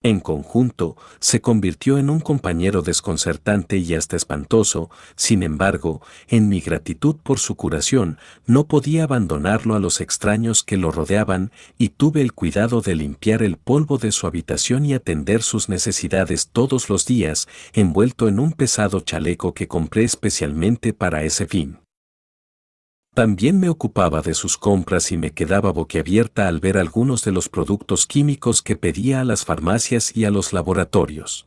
En 0.02 0.20
conjunto, 0.20 0.96
se 1.18 1.42
convirtió 1.42 1.98
en 1.98 2.08
un 2.08 2.20
compañero 2.20 2.80
desconcertante 2.80 3.76
y 3.76 3.92
hasta 3.92 4.16
espantoso, 4.16 4.88
sin 5.14 5.42
embargo, 5.42 6.00
en 6.28 6.48
mi 6.48 6.60
gratitud 6.60 7.16
por 7.22 7.38
su 7.38 7.54
curación, 7.54 8.16
no 8.46 8.66
podía 8.66 9.04
abandonarlo 9.04 9.74
a 9.74 9.78
los 9.78 10.00
extraños 10.00 10.62
que 10.62 10.78
lo 10.78 10.90
rodeaban 10.90 11.52
y 11.76 11.90
tuve 11.90 12.22
el 12.22 12.32
cuidado 12.32 12.80
de 12.80 12.94
limpiar 12.94 13.42
el 13.42 13.58
polvo 13.58 13.98
de 13.98 14.10
su 14.10 14.26
habitación 14.26 14.86
y 14.86 14.94
atender 14.94 15.42
sus 15.42 15.68
necesidades 15.68 16.48
todos 16.50 16.88
los 16.88 17.04
días, 17.04 17.46
envuelto 17.74 18.26
en 18.26 18.40
un 18.40 18.52
pesado 18.52 19.00
chaleco 19.00 19.52
que 19.52 19.68
compré 19.68 20.04
especialmente 20.04 20.94
para 20.94 21.24
ese 21.24 21.46
fin. 21.46 21.76
También 23.14 23.58
me 23.58 23.68
ocupaba 23.68 24.22
de 24.22 24.34
sus 24.34 24.56
compras 24.56 25.10
y 25.10 25.18
me 25.18 25.32
quedaba 25.32 25.72
boquiabierta 25.72 26.46
al 26.46 26.60
ver 26.60 26.78
algunos 26.78 27.24
de 27.24 27.32
los 27.32 27.48
productos 27.48 28.06
químicos 28.06 28.62
que 28.62 28.76
pedía 28.76 29.20
a 29.20 29.24
las 29.24 29.44
farmacias 29.44 30.16
y 30.16 30.24
a 30.24 30.30
los 30.30 30.52
laboratorios. 30.52 31.46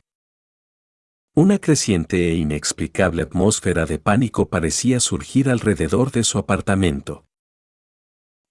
Una 1.34 1.58
creciente 1.58 2.30
e 2.30 2.34
inexplicable 2.34 3.22
atmósfera 3.22 3.86
de 3.86 3.98
pánico 3.98 4.48
parecía 4.48 5.00
surgir 5.00 5.48
alrededor 5.48 6.12
de 6.12 6.22
su 6.22 6.38
apartamento. 6.38 7.24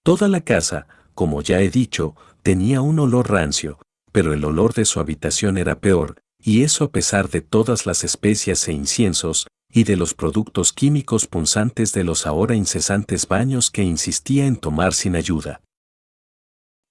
Toda 0.02 0.28
la 0.28 0.42
casa, 0.42 0.86
como 1.14 1.40
ya 1.40 1.60
he 1.60 1.70
dicho, 1.70 2.14
tenía 2.42 2.82
un 2.82 2.98
olor 2.98 3.30
rancio, 3.30 3.78
pero 4.12 4.34
el 4.34 4.44
olor 4.44 4.74
de 4.74 4.84
su 4.84 5.00
habitación 5.00 5.56
era 5.56 5.80
peor, 5.80 6.20
y 6.38 6.62
eso 6.62 6.84
a 6.84 6.92
pesar 6.92 7.30
de 7.30 7.40
todas 7.40 7.86
las 7.86 8.04
especias 8.04 8.68
e 8.68 8.72
inciensos, 8.72 9.46
y 9.76 9.82
de 9.82 9.96
los 9.96 10.14
productos 10.14 10.72
químicos 10.72 11.26
punzantes 11.26 11.92
de 11.92 12.04
los 12.04 12.28
ahora 12.28 12.54
incesantes 12.54 13.26
baños 13.26 13.72
que 13.72 13.82
insistía 13.82 14.46
en 14.46 14.54
tomar 14.56 14.94
sin 14.94 15.16
ayuda. 15.16 15.60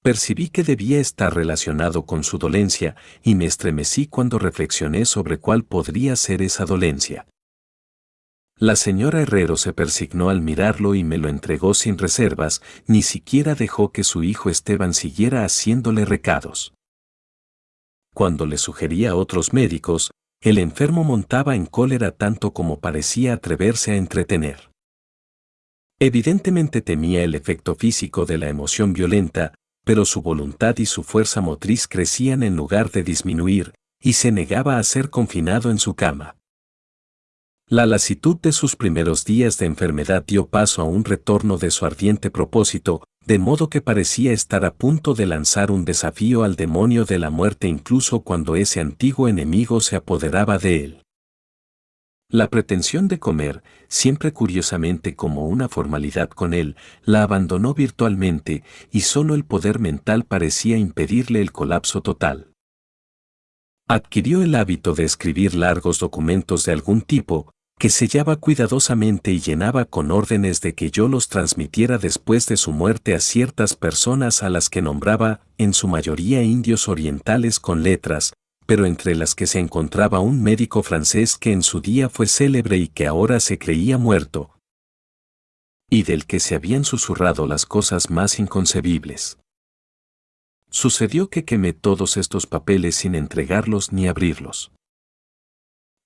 Percibí 0.03 0.49
que 0.49 0.63
debía 0.63 0.99
estar 0.99 1.33
relacionado 1.33 2.05
con 2.05 2.25
su 2.25 2.37
dolencia 2.37 2.97
y 3.23 3.35
me 3.35 3.45
estremecí 3.45 4.07
cuando 4.07 4.37
reflexioné 4.37 5.05
sobre 5.05 5.37
cuál 5.37 5.63
podría 5.63 6.17
ser 6.17 6.41
esa 6.41 6.65
dolencia. 6.65 7.25
La 8.57 8.75
señora 8.75 9.21
Herrero 9.21 9.55
se 9.55 9.71
persignó 9.71 10.29
al 10.29 10.41
mirarlo 10.41 10.93
y 10.93 11.05
me 11.05 11.17
lo 11.17 11.29
entregó 11.29 11.73
sin 11.73 11.97
reservas, 11.97 12.61
ni 12.85 13.01
siquiera 13.01 13.55
dejó 13.55 13.93
que 13.93 14.03
su 14.03 14.23
hijo 14.23 14.49
Esteban 14.49 14.93
siguiera 14.93 15.45
haciéndole 15.45 16.03
recados. 16.03 16.73
Cuando 18.13 18.45
le 18.45 18.57
sugería 18.57 19.11
a 19.11 19.15
otros 19.15 19.53
médicos, 19.53 20.11
el 20.43 20.57
enfermo 20.57 21.05
montaba 21.05 21.55
en 21.55 21.65
cólera 21.65 22.11
tanto 22.11 22.51
como 22.51 22.81
parecía 22.81 23.31
atreverse 23.31 23.91
a 23.93 23.95
entretener. 23.95 24.71
Evidentemente 25.99 26.81
temía 26.81 27.23
el 27.23 27.33
efecto 27.33 27.75
físico 27.75 28.25
de 28.25 28.37
la 28.37 28.49
emoción 28.49 28.91
violenta, 28.91 29.53
pero 29.85 30.03
su 30.03 30.21
voluntad 30.21 30.77
y 30.79 30.85
su 30.85 31.03
fuerza 31.03 31.39
motriz 31.39 31.87
crecían 31.87 32.43
en 32.43 32.57
lugar 32.57 32.91
de 32.91 33.03
disminuir, 33.03 33.73
y 34.01 34.13
se 34.13 34.33
negaba 34.33 34.77
a 34.77 34.83
ser 34.83 35.09
confinado 35.09 35.71
en 35.71 35.79
su 35.79 35.95
cama. 35.95 36.35
La 37.69 37.85
lasitud 37.85 38.35
de 38.41 38.51
sus 38.51 38.75
primeros 38.75 39.23
días 39.23 39.57
de 39.57 39.65
enfermedad 39.65 40.25
dio 40.27 40.47
paso 40.47 40.81
a 40.81 40.85
un 40.85 41.05
retorno 41.05 41.57
de 41.57 41.71
su 41.71 41.85
ardiente 41.85 42.29
propósito, 42.29 43.01
de 43.25 43.39
modo 43.39 43.69
que 43.69 43.81
parecía 43.81 44.33
estar 44.33 44.65
a 44.65 44.73
punto 44.73 45.13
de 45.13 45.25
lanzar 45.25 45.71
un 45.71 45.85
desafío 45.85 46.43
al 46.43 46.55
demonio 46.55 47.05
de 47.05 47.19
la 47.19 47.29
muerte 47.29 47.67
incluso 47.67 48.21
cuando 48.21 48.55
ese 48.55 48.81
antiguo 48.81 49.27
enemigo 49.27 49.79
se 49.79 49.95
apoderaba 49.95 50.57
de 50.57 50.83
él. 50.83 51.03
La 52.29 52.49
pretensión 52.49 53.07
de 53.07 53.19
comer, 53.19 53.61
siempre 53.87 54.33
curiosamente 54.33 55.15
como 55.15 55.47
una 55.47 55.69
formalidad 55.69 56.29
con 56.29 56.53
él, 56.53 56.75
la 57.03 57.21
abandonó 57.21 57.75
virtualmente 57.75 58.63
y 58.91 59.01
solo 59.01 59.35
el 59.35 59.45
poder 59.45 59.79
mental 59.79 60.25
parecía 60.25 60.77
impedirle 60.77 61.41
el 61.41 61.51
colapso 61.51 62.01
total. 62.01 62.51
Adquirió 63.87 64.41
el 64.41 64.55
hábito 64.55 64.95
de 64.95 65.03
escribir 65.03 65.53
largos 65.53 65.99
documentos 65.99 66.65
de 66.65 66.71
algún 66.71 67.01
tipo, 67.01 67.52
que 67.79 67.89
sellaba 67.89 68.37
cuidadosamente 68.37 69.31
y 69.31 69.39
llenaba 69.39 69.85
con 69.85 70.11
órdenes 70.11 70.61
de 70.61 70.73
que 70.73 70.89
yo 70.89 71.07
los 71.07 71.27
transmitiera 71.27 71.97
después 71.97 72.47
de 72.47 72.57
su 72.57 72.71
muerte 72.71 73.13
a 73.13 73.19
ciertas 73.19 73.75
personas 73.75 74.43
a 74.43 74.49
las 74.49 74.69
que 74.69 74.81
nombraba, 74.81 75.41
en 75.57 75.73
su 75.73 75.87
mayoría 75.87 76.43
indios 76.43 76.87
orientales 76.87 77.59
con 77.59 77.83
letras, 77.83 78.33
pero 78.65 78.85
entre 78.85 79.15
las 79.15 79.35
que 79.35 79.47
se 79.47 79.59
encontraba 79.59 80.19
un 80.19 80.41
médico 80.41 80.83
francés 80.83 81.37
que 81.37 81.51
en 81.51 81.63
su 81.63 81.81
día 81.81 82.09
fue 82.09 82.27
célebre 82.27 82.77
y 82.77 82.87
que 82.87 83.07
ahora 83.07 83.39
se 83.39 83.57
creía 83.57 83.97
muerto, 83.97 84.57
y 85.89 86.03
del 86.03 86.25
que 86.25 86.39
se 86.39 86.55
habían 86.55 86.85
susurrado 86.85 87.45
las 87.45 87.65
cosas 87.65 88.09
más 88.09 88.39
inconcebibles. 88.39 89.37
Sucedió 90.69 91.29
que 91.29 91.45
quemé 91.45 91.73
todos 91.73 92.17
estos 92.17 92.47
papeles 92.47 92.95
sin 92.95 93.13
entregarlos 93.13 93.93
ni 93.93 94.07
abrirlos. 94.07 94.72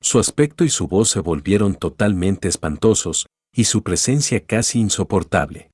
Su 0.01 0.19
aspecto 0.19 0.63
y 0.63 0.69
su 0.69 0.87
voz 0.87 1.09
se 1.09 1.19
volvieron 1.19 1.75
totalmente 1.75 2.47
espantosos, 2.47 3.27
y 3.53 3.63
su 3.63 3.83
presencia 3.83 4.45
casi 4.45 4.79
insoportable. 4.79 5.71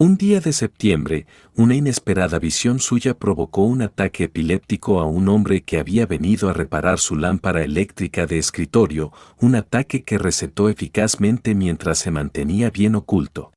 Un 0.00 0.16
día 0.16 0.40
de 0.40 0.52
septiembre, 0.52 1.26
una 1.56 1.74
inesperada 1.74 2.38
visión 2.38 2.78
suya 2.78 3.18
provocó 3.18 3.62
un 3.62 3.82
ataque 3.82 4.24
epiléptico 4.24 5.00
a 5.00 5.06
un 5.06 5.28
hombre 5.28 5.62
que 5.62 5.78
había 5.78 6.06
venido 6.06 6.48
a 6.48 6.52
reparar 6.52 7.00
su 7.00 7.16
lámpara 7.16 7.64
eléctrica 7.64 8.26
de 8.26 8.38
escritorio, 8.38 9.12
un 9.40 9.56
ataque 9.56 10.04
que 10.04 10.18
recetó 10.18 10.68
eficazmente 10.68 11.56
mientras 11.56 11.98
se 11.98 12.12
mantenía 12.12 12.70
bien 12.70 12.94
oculto. 12.94 13.52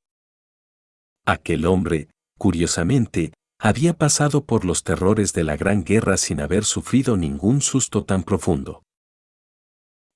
Aquel 1.28 1.68
hombre, 1.68 2.10
curiosamente, 2.40 3.34
había 3.60 3.94
pasado 3.94 4.44
por 4.44 4.66
los 4.66 4.84
terrores 4.84 5.34
de 5.34 5.44
la 5.44 5.58
Gran 5.58 5.84
Guerra 5.84 6.18
sin 6.18 6.42
haber 6.42 6.66
sufrido 6.66 7.18
ningún 7.18 7.62
susto 7.62 8.04
tan 8.04 8.24
profundo. 8.24 8.82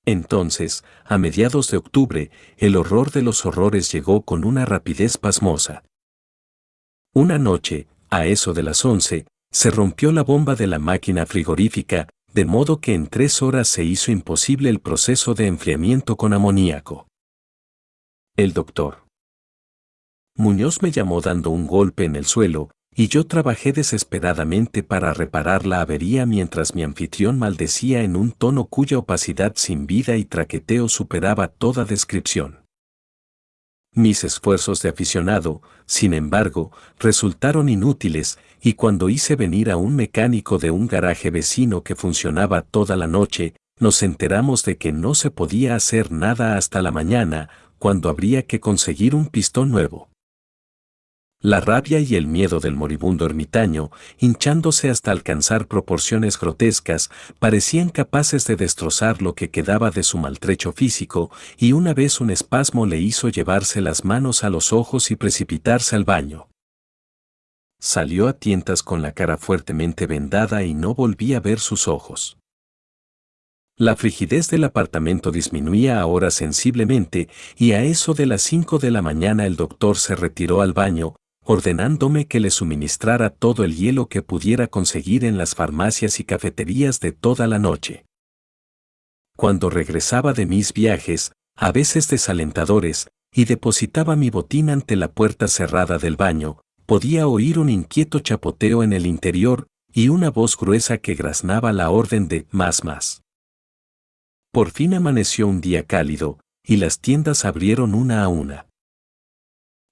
Entonces, 0.06 0.84
a 1.04 1.18
mediados 1.18 1.68
de 1.70 1.76
octubre, 1.76 2.30
el 2.56 2.76
horror 2.76 3.10
de 3.10 3.22
los 3.22 3.44
horrores 3.44 3.90
llegó 3.90 4.22
con 4.22 4.44
una 4.44 4.64
rapidez 4.64 5.18
pasmosa. 5.18 5.82
Una 7.12 7.38
noche, 7.38 7.88
a 8.08 8.26
eso 8.26 8.54
de 8.54 8.62
las 8.62 8.84
once, 8.84 9.26
se 9.50 9.70
rompió 9.70 10.12
la 10.12 10.22
bomba 10.22 10.54
de 10.54 10.68
la 10.68 10.78
máquina 10.78 11.26
frigorífica, 11.26 12.08
de 12.32 12.44
modo 12.44 12.80
que 12.80 12.94
en 12.94 13.08
tres 13.08 13.42
horas 13.42 13.66
se 13.66 13.82
hizo 13.82 14.12
imposible 14.12 14.68
el 14.68 14.80
proceso 14.80 15.34
de 15.34 15.46
enfriamiento 15.46 16.16
con 16.16 16.32
amoníaco. 16.32 17.08
El 18.36 18.52
doctor 18.52 19.06
Muñoz 20.36 20.82
me 20.82 20.90
llamó 20.90 21.22
dando 21.22 21.50
un 21.50 21.66
golpe 21.66 22.04
en 22.04 22.14
el 22.14 22.26
suelo, 22.26 22.70
y 22.98 23.08
yo 23.08 23.26
trabajé 23.26 23.72
desesperadamente 23.72 24.82
para 24.82 25.12
reparar 25.12 25.66
la 25.66 25.82
avería 25.82 26.24
mientras 26.24 26.74
mi 26.74 26.82
anfitrión 26.82 27.38
maldecía 27.38 28.02
en 28.02 28.16
un 28.16 28.32
tono 28.32 28.64
cuya 28.64 28.96
opacidad 28.96 29.52
sin 29.56 29.86
vida 29.86 30.16
y 30.16 30.24
traqueteo 30.24 30.88
superaba 30.88 31.48
toda 31.48 31.84
descripción. 31.84 32.64
Mis 33.92 34.24
esfuerzos 34.24 34.80
de 34.80 34.88
aficionado, 34.88 35.60
sin 35.84 36.14
embargo, 36.14 36.72
resultaron 36.98 37.68
inútiles, 37.68 38.38
y 38.62 38.72
cuando 38.74 39.10
hice 39.10 39.36
venir 39.36 39.70
a 39.70 39.76
un 39.76 39.94
mecánico 39.94 40.58
de 40.58 40.70
un 40.70 40.86
garaje 40.86 41.30
vecino 41.30 41.82
que 41.82 41.96
funcionaba 41.96 42.62
toda 42.62 42.96
la 42.96 43.06
noche, 43.06 43.54
nos 43.78 44.02
enteramos 44.02 44.64
de 44.64 44.78
que 44.78 44.92
no 44.92 45.14
se 45.14 45.30
podía 45.30 45.74
hacer 45.74 46.10
nada 46.12 46.56
hasta 46.56 46.80
la 46.80 46.92
mañana, 46.92 47.50
cuando 47.78 48.08
habría 48.08 48.46
que 48.46 48.58
conseguir 48.58 49.14
un 49.14 49.26
pistón 49.26 49.70
nuevo. 49.70 50.08
La 51.42 51.60
rabia 51.60 52.00
y 52.00 52.14
el 52.14 52.26
miedo 52.26 52.60
del 52.60 52.74
moribundo 52.74 53.26
ermitaño, 53.26 53.90
hinchándose 54.18 54.88
hasta 54.88 55.10
alcanzar 55.10 55.68
proporciones 55.68 56.40
grotescas, 56.40 57.10
parecían 57.38 57.90
capaces 57.90 58.46
de 58.46 58.56
destrozar 58.56 59.20
lo 59.20 59.34
que 59.34 59.50
quedaba 59.50 59.90
de 59.90 60.02
su 60.02 60.16
maltrecho 60.16 60.72
físico, 60.72 61.30
y 61.58 61.72
una 61.72 61.92
vez 61.92 62.20
un 62.22 62.30
espasmo 62.30 62.86
le 62.86 62.98
hizo 62.98 63.28
llevarse 63.28 63.82
las 63.82 64.04
manos 64.04 64.44
a 64.44 64.50
los 64.50 64.72
ojos 64.72 65.10
y 65.10 65.16
precipitarse 65.16 65.94
al 65.94 66.04
baño. 66.04 66.48
Salió 67.78 68.28
a 68.28 68.32
tientas 68.32 68.82
con 68.82 69.02
la 69.02 69.12
cara 69.12 69.36
fuertemente 69.36 70.06
vendada 70.06 70.64
y 70.64 70.72
no 70.72 70.94
volví 70.94 71.34
a 71.34 71.40
ver 71.40 71.60
sus 71.60 71.86
ojos. 71.86 72.38
La 73.76 73.94
frigidez 73.94 74.48
del 74.48 74.64
apartamento 74.64 75.30
disminuía 75.30 76.00
ahora 76.00 76.30
sensiblemente 76.30 77.28
y 77.58 77.72
a 77.72 77.82
eso 77.82 78.14
de 78.14 78.24
las 78.24 78.40
cinco 78.40 78.78
de 78.78 78.90
la 78.90 79.02
mañana 79.02 79.44
el 79.44 79.56
doctor 79.56 79.98
se 79.98 80.16
retiró 80.16 80.62
al 80.62 80.72
baño, 80.72 81.16
ordenándome 81.48 82.26
que 82.26 82.40
le 82.40 82.50
suministrara 82.50 83.30
todo 83.30 83.62
el 83.62 83.76
hielo 83.76 84.08
que 84.08 84.20
pudiera 84.20 84.66
conseguir 84.66 85.24
en 85.24 85.38
las 85.38 85.54
farmacias 85.54 86.18
y 86.18 86.24
cafeterías 86.24 86.98
de 86.98 87.12
toda 87.12 87.46
la 87.46 87.60
noche. 87.60 88.04
Cuando 89.36 89.70
regresaba 89.70 90.32
de 90.32 90.44
mis 90.44 90.72
viajes, 90.72 91.30
a 91.56 91.70
veces 91.70 92.08
desalentadores, 92.08 93.08
y 93.32 93.44
depositaba 93.44 94.16
mi 94.16 94.28
botín 94.28 94.70
ante 94.70 94.96
la 94.96 95.12
puerta 95.12 95.46
cerrada 95.46 95.98
del 95.98 96.16
baño, 96.16 96.60
podía 96.84 97.28
oír 97.28 97.60
un 97.60 97.70
inquieto 97.70 98.18
chapoteo 98.18 98.82
en 98.82 98.92
el 98.92 99.06
interior 99.06 99.68
y 99.92 100.08
una 100.08 100.30
voz 100.30 100.56
gruesa 100.56 100.98
que 100.98 101.14
graznaba 101.14 101.72
la 101.72 101.90
orden 101.90 102.26
de 102.26 102.46
más 102.50 102.82
más. 102.82 103.22
Por 104.52 104.72
fin 104.72 104.94
amaneció 104.94 105.46
un 105.46 105.60
día 105.60 105.84
cálido, 105.84 106.40
y 106.64 106.78
las 106.78 106.98
tiendas 106.98 107.44
abrieron 107.44 107.94
una 107.94 108.24
a 108.24 108.28
una. 108.28 108.65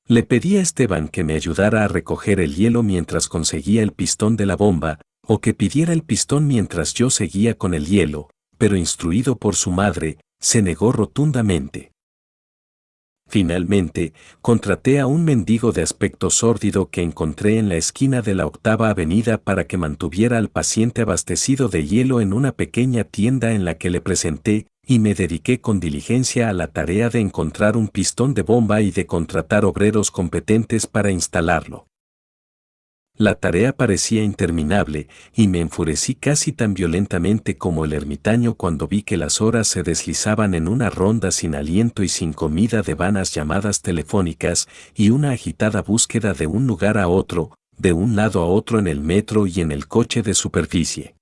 Le 0.07 0.23
pedí 0.23 0.59
a 0.59 0.61
Esteban 0.61 1.09
que 1.09 1.25
me 1.25 1.33
ayudara 1.33 1.83
a 1.83 1.89
recoger 1.89 2.39
el 2.39 2.55
hielo 2.55 2.83
mientras 2.83 3.27
conseguía 3.27 3.83
el 3.83 3.93
pistón 3.93 4.37
de 4.37 4.45
la 4.45 4.55
bomba, 4.55 5.01
o 5.27 5.41
que 5.41 5.55
pidiera 5.55 5.95
el 5.95 6.03
pistón 6.03 6.47
mientras 6.47 6.93
yo 6.93 7.09
seguía 7.09 7.57
con 7.57 7.73
el 7.73 7.87
hielo, 7.87 8.29
pero 8.59 8.77
instruido 8.77 9.37
por 9.37 9.55
su 9.57 9.71
madre, 9.71 10.19
se 10.39 10.61
negó 10.61 10.93
rotundamente. 10.93 11.94
Finalmente, 13.27 14.13
contraté 14.43 15.01
a 15.01 15.07
un 15.07 15.25
mendigo 15.25 15.73
de 15.73 15.83
aspecto 15.83 16.31
sórdido 16.31 16.91
que 16.91 17.03
encontré 17.03 17.59
en 17.59 17.69
la 17.69 17.77
esquina 17.77 18.23
de 18.23 18.35
la 18.35 18.47
octava 18.47 18.91
avenida 18.91 19.39
para 19.39 19.67
que 19.67 19.79
mantuviera 19.79 20.39
al 20.39 20.51
paciente 20.51 21.03
abastecido 21.03 21.69
de 21.69 21.87
hielo 21.87 22.21
en 22.21 22.33
una 22.33 22.53
pequeña 22.53 23.05
tienda 23.05 23.53
en 23.53 23.65
la 23.65 23.75
que 23.75 23.91
le 23.91 24.01
presenté, 24.01 24.67
y 24.87 24.99
me 24.99 25.15
dediqué 25.15 25.61
con 25.61 25.81
diligencia 25.81 26.51
a 26.51 26.53
la 26.53 26.69
tarea 26.69 27.09
de 27.09 27.21
encontrar 27.21 27.77
un 27.77 27.89
pistón 27.89 28.35
de 28.35 28.43
bomba 28.43 28.83
y 28.83 28.91
de 28.91 29.07
contratar 29.07 29.65
obreros 29.65 30.11
competentes 30.11 30.87
para 30.87 31.11
instalarlo. 31.11 31.87
La 33.17 33.37
tarea 33.37 33.77
parecía 33.77 34.25
interminable, 34.25 35.07
y 35.33 35.47
me 35.47 35.61
enfurecí 35.61 36.17
casi 36.17 36.51
tan 36.51 36.75
violentamente 36.75 37.57
como 37.57 37.85
el 37.85 37.93
ermitaño 37.93 38.55
cuando 38.55 38.89
vi 38.89 39.05
que 39.05 39.17
las 39.17 39.41
horas 39.41 39.69
se 39.69 39.85
deslizaban 39.85 40.53
en 40.53 40.67
una 40.67 40.91
ronda 40.91 41.31
sin 41.31 41.55
aliento 41.55 42.03
y 42.03 42.09
sin 42.09 42.33
comida 42.33 42.83
de 42.83 42.95
vanas 42.95 43.33
llamadas 43.33 43.83
telefónicas 43.83 44.67
y 44.97 45.11
una 45.11 45.31
agitada 45.31 45.81
búsqueda 45.81 46.35
de 46.35 46.49
un 46.49 46.67
lugar 46.67 46.99
a 46.99 47.07
otro, 47.07 47.55
de 47.79 47.93
un 47.93 48.17
lado 48.17 48.43
a 48.43 48.47
otro 48.47 48.81
en 48.81 48.89
el 48.89 49.01
metro 49.01 49.47
y 49.47 49.61
en 49.61 49.71
el 49.71 49.87
coche 49.87 50.23
de 50.23 50.35
superficie. 50.35 51.15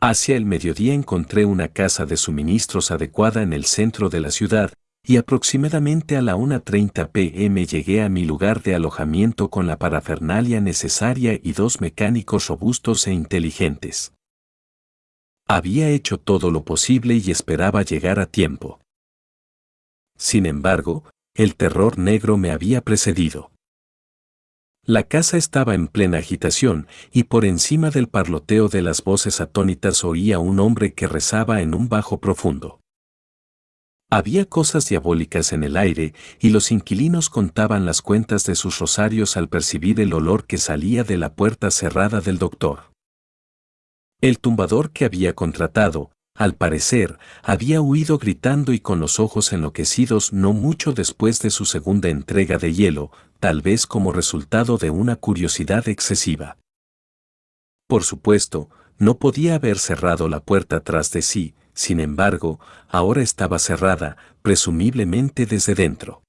Hacia 0.00 0.36
el 0.36 0.44
mediodía 0.44 0.92
encontré 0.92 1.46
una 1.46 1.68
casa 1.68 2.04
de 2.04 2.18
suministros 2.18 2.90
adecuada 2.90 3.42
en 3.42 3.54
el 3.54 3.64
centro 3.64 4.10
de 4.10 4.20
la 4.20 4.30
ciudad, 4.30 4.72
y 5.04 5.16
aproximadamente 5.16 6.16
a 6.16 6.22
la 6.22 6.36
1.30 6.36 7.10
pm 7.10 7.66
llegué 7.66 8.02
a 8.02 8.08
mi 8.08 8.24
lugar 8.24 8.62
de 8.62 8.74
alojamiento 8.74 9.48
con 9.48 9.66
la 9.66 9.78
parafernalia 9.78 10.60
necesaria 10.60 11.38
y 11.42 11.52
dos 11.52 11.80
mecánicos 11.80 12.48
robustos 12.48 13.06
e 13.06 13.12
inteligentes. 13.12 14.12
Había 15.46 15.88
hecho 15.88 16.18
todo 16.18 16.50
lo 16.50 16.64
posible 16.64 17.14
y 17.14 17.30
esperaba 17.30 17.82
llegar 17.82 18.20
a 18.20 18.26
tiempo. 18.26 18.80
Sin 20.18 20.44
embargo, 20.44 21.04
el 21.34 21.54
terror 21.54 21.98
negro 21.98 22.36
me 22.36 22.50
había 22.50 22.82
precedido. 22.82 23.50
La 24.84 25.04
casa 25.04 25.36
estaba 25.36 25.74
en 25.74 25.86
plena 25.86 26.18
agitación, 26.18 26.86
y 27.12 27.24
por 27.24 27.44
encima 27.44 27.90
del 27.90 28.08
parloteo 28.08 28.68
de 28.68 28.82
las 28.82 29.04
voces 29.04 29.40
atónitas 29.40 30.02
oía 30.02 30.38
un 30.38 30.60
hombre 30.60 30.94
que 30.94 31.06
rezaba 31.06 31.60
en 31.60 31.74
un 31.74 31.88
bajo 31.88 32.20
profundo. 32.20 32.77
Había 34.10 34.46
cosas 34.46 34.88
diabólicas 34.88 35.52
en 35.52 35.64
el 35.64 35.76
aire 35.76 36.14
y 36.40 36.48
los 36.48 36.72
inquilinos 36.72 37.28
contaban 37.28 37.84
las 37.84 38.00
cuentas 38.00 38.46
de 38.46 38.54
sus 38.54 38.78
rosarios 38.78 39.36
al 39.36 39.50
percibir 39.50 40.00
el 40.00 40.14
olor 40.14 40.46
que 40.46 40.56
salía 40.56 41.04
de 41.04 41.18
la 41.18 41.34
puerta 41.34 41.70
cerrada 41.70 42.22
del 42.22 42.38
doctor. 42.38 42.90
El 44.22 44.38
tumbador 44.38 44.92
que 44.92 45.04
había 45.04 45.34
contratado, 45.34 46.10
al 46.34 46.54
parecer, 46.54 47.18
había 47.42 47.82
huido 47.82 48.16
gritando 48.16 48.72
y 48.72 48.80
con 48.80 48.98
los 48.98 49.20
ojos 49.20 49.52
enloquecidos 49.52 50.32
no 50.32 50.54
mucho 50.54 50.92
después 50.92 51.40
de 51.40 51.50
su 51.50 51.66
segunda 51.66 52.08
entrega 52.08 52.56
de 52.56 52.72
hielo, 52.72 53.10
tal 53.40 53.60
vez 53.60 53.86
como 53.86 54.12
resultado 54.12 54.78
de 54.78 54.88
una 54.88 55.16
curiosidad 55.16 55.86
excesiva. 55.86 56.56
Por 57.86 58.04
supuesto, 58.04 58.70
no 58.96 59.18
podía 59.18 59.56
haber 59.56 59.78
cerrado 59.78 60.28
la 60.28 60.40
puerta 60.40 60.80
tras 60.80 61.10
de 61.12 61.20
sí, 61.20 61.54
sin 61.78 62.00
embargo, 62.00 62.58
ahora 62.88 63.22
estaba 63.22 63.60
cerrada, 63.60 64.16
presumiblemente 64.42 65.46
desde 65.46 65.76
dentro. 65.76 66.24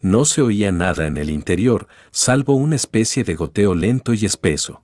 No 0.00 0.24
se 0.24 0.42
oía 0.42 0.72
nada 0.72 1.06
en 1.06 1.16
el 1.16 1.30
interior, 1.30 1.86
salvo 2.10 2.56
una 2.56 2.74
especie 2.74 3.22
de 3.22 3.36
goteo 3.36 3.76
lento 3.76 4.14
y 4.14 4.24
espeso. 4.26 4.82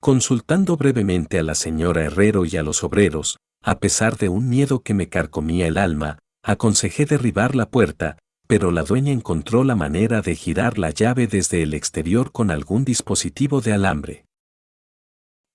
Consultando 0.00 0.76
brevemente 0.76 1.40
a 1.40 1.42
la 1.42 1.56
señora 1.56 2.04
Herrero 2.04 2.44
y 2.44 2.56
a 2.56 2.62
los 2.62 2.84
obreros, 2.84 3.38
a 3.60 3.80
pesar 3.80 4.16
de 4.18 4.28
un 4.28 4.48
miedo 4.48 4.84
que 4.84 4.94
me 4.94 5.08
carcomía 5.08 5.66
el 5.66 5.76
alma, 5.76 6.20
aconsejé 6.44 7.06
derribar 7.06 7.56
la 7.56 7.68
puerta, 7.68 8.18
pero 8.46 8.70
la 8.70 8.84
dueña 8.84 9.10
encontró 9.10 9.64
la 9.64 9.74
manera 9.74 10.22
de 10.22 10.36
girar 10.36 10.78
la 10.78 10.90
llave 10.90 11.26
desde 11.26 11.64
el 11.64 11.74
exterior 11.74 12.30
con 12.30 12.52
algún 12.52 12.84
dispositivo 12.84 13.60
de 13.60 13.72
alambre. 13.72 14.25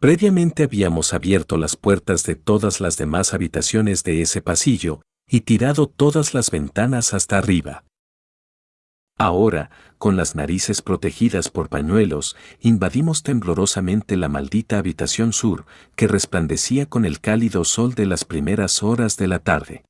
Previamente 0.02 0.64
habíamos 0.64 1.14
abierto 1.14 1.60
las 1.60 1.76
puertas 1.76 2.24
de 2.24 2.34
todas 2.34 2.82
las 2.82 2.98
demás 2.98 3.36
habitaciones 3.36 4.04
de 4.04 4.24
ese 4.24 4.42
pasillo 4.42 5.04
y 5.30 5.42
tirado 5.42 5.86
todas 5.86 6.34
las 6.34 6.50
ventanas 6.50 7.14
hasta 7.14 7.38
arriba. 7.38 7.84
Ahora, 9.20 9.70
con 10.00 10.18
las 10.18 10.34
narices 10.34 10.82
protegidas 10.82 11.50
por 11.50 11.70
pañuelos, 11.70 12.36
invadimos 12.62 13.22
temblorosamente 13.22 14.18
la 14.18 14.28
maldita 14.28 14.80
habitación 14.80 15.34
sur, 15.34 15.68
que 15.96 16.08
resplandecía 16.08 16.88
con 16.88 17.06
el 17.06 17.20
cálido 17.20 17.64
sol 17.64 17.94
de 17.94 18.08
las 18.08 18.26
primeras 18.26 18.82
horas 18.82 19.18
de 19.18 19.28
la 19.28 19.38
tarde. 19.38 19.84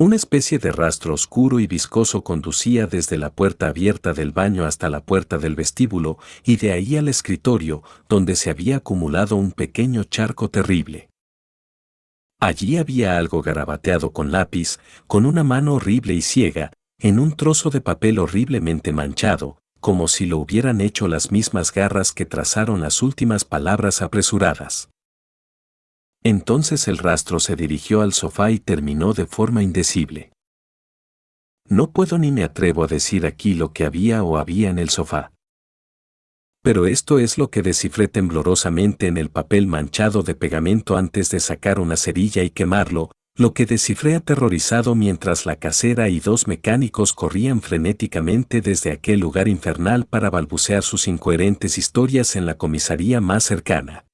Una 0.00 0.16
especie 0.16 0.58
de 0.58 0.72
rastro 0.72 1.12
oscuro 1.12 1.60
y 1.60 1.66
viscoso 1.66 2.24
conducía 2.24 2.86
desde 2.86 3.18
la 3.18 3.28
puerta 3.28 3.68
abierta 3.68 4.14
del 4.14 4.32
baño 4.32 4.64
hasta 4.64 4.88
la 4.88 5.04
puerta 5.04 5.36
del 5.36 5.54
vestíbulo 5.54 6.16
y 6.42 6.56
de 6.56 6.72
ahí 6.72 6.96
al 6.96 7.06
escritorio, 7.06 7.82
donde 8.08 8.34
se 8.34 8.48
había 8.48 8.76
acumulado 8.76 9.36
un 9.36 9.52
pequeño 9.52 10.04
charco 10.04 10.48
terrible. 10.48 11.10
Allí 12.40 12.78
había 12.78 13.18
algo 13.18 13.42
garabateado 13.42 14.14
con 14.14 14.32
lápiz, 14.32 14.78
con 15.06 15.26
una 15.26 15.44
mano 15.44 15.74
horrible 15.74 16.14
y 16.14 16.22
ciega, 16.22 16.72
en 16.98 17.18
un 17.18 17.36
trozo 17.36 17.68
de 17.68 17.82
papel 17.82 18.20
horriblemente 18.20 18.94
manchado, 18.94 19.58
como 19.80 20.08
si 20.08 20.24
lo 20.24 20.38
hubieran 20.38 20.80
hecho 20.80 21.08
las 21.08 21.30
mismas 21.30 21.74
garras 21.74 22.12
que 22.12 22.24
trazaron 22.24 22.80
las 22.80 23.02
últimas 23.02 23.44
palabras 23.44 24.00
apresuradas. 24.00 24.88
Entonces 26.22 26.86
el 26.86 26.98
rastro 26.98 27.40
se 27.40 27.56
dirigió 27.56 28.02
al 28.02 28.12
sofá 28.12 28.50
y 28.50 28.58
terminó 28.58 29.14
de 29.14 29.26
forma 29.26 29.62
indecible. 29.62 30.32
No 31.66 31.92
puedo 31.92 32.18
ni 32.18 32.30
me 32.30 32.44
atrevo 32.44 32.84
a 32.84 32.88
decir 32.88 33.24
aquí 33.24 33.54
lo 33.54 33.72
que 33.72 33.84
había 33.84 34.22
o 34.22 34.36
había 34.36 34.70
en 34.70 34.78
el 34.78 34.90
sofá. 34.90 35.32
Pero 36.62 36.86
esto 36.86 37.18
es 37.18 37.38
lo 37.38 37.50
que 37.50 37.62
descifré 37.62 38.06
temblorosamente 38.08 39.06
en 39.06 39.16
el 39.16 39.30
papel 39.30 39.66
manchado 39.66 40.22
de 40.22 40.34
pegamento 40.34 40.98
antes 40.98 41.30
de 41.30 41.40
sacar 41.40 41.78
una 41.78 41.96
cerilla 41.96 42.42
y 42.42 42.50
quemarlo, 42.50 43.10
lo 43.34 43.54
que 43.54 43.64
descifré 43.64 44.14
aterrorizado 44.14 44.94
mientras 44.94 45.46
la 45.46 45.56
casera 45.56 46.10
y 46.10 46.20
dos 46.20 46.46
mecánicos 46.46 47.14
corrían 47.14 47.62
frenéticamente 47.62 48.60
desde 48.60 48.92
aquel 48.92 49.20
lugar 49.20 49.48
infernal 49.48 50.04
para 50.04 50.28
balbucear 50.28 50.82
sus 50.82 51.08
incoherentes 51.08 51.78
historias 51.78 52.36
en 52.36 52.44
la 52.44 52.58
comisaría 52.58 53.22
más 53.22 53.44
cercana. 53.44 54.09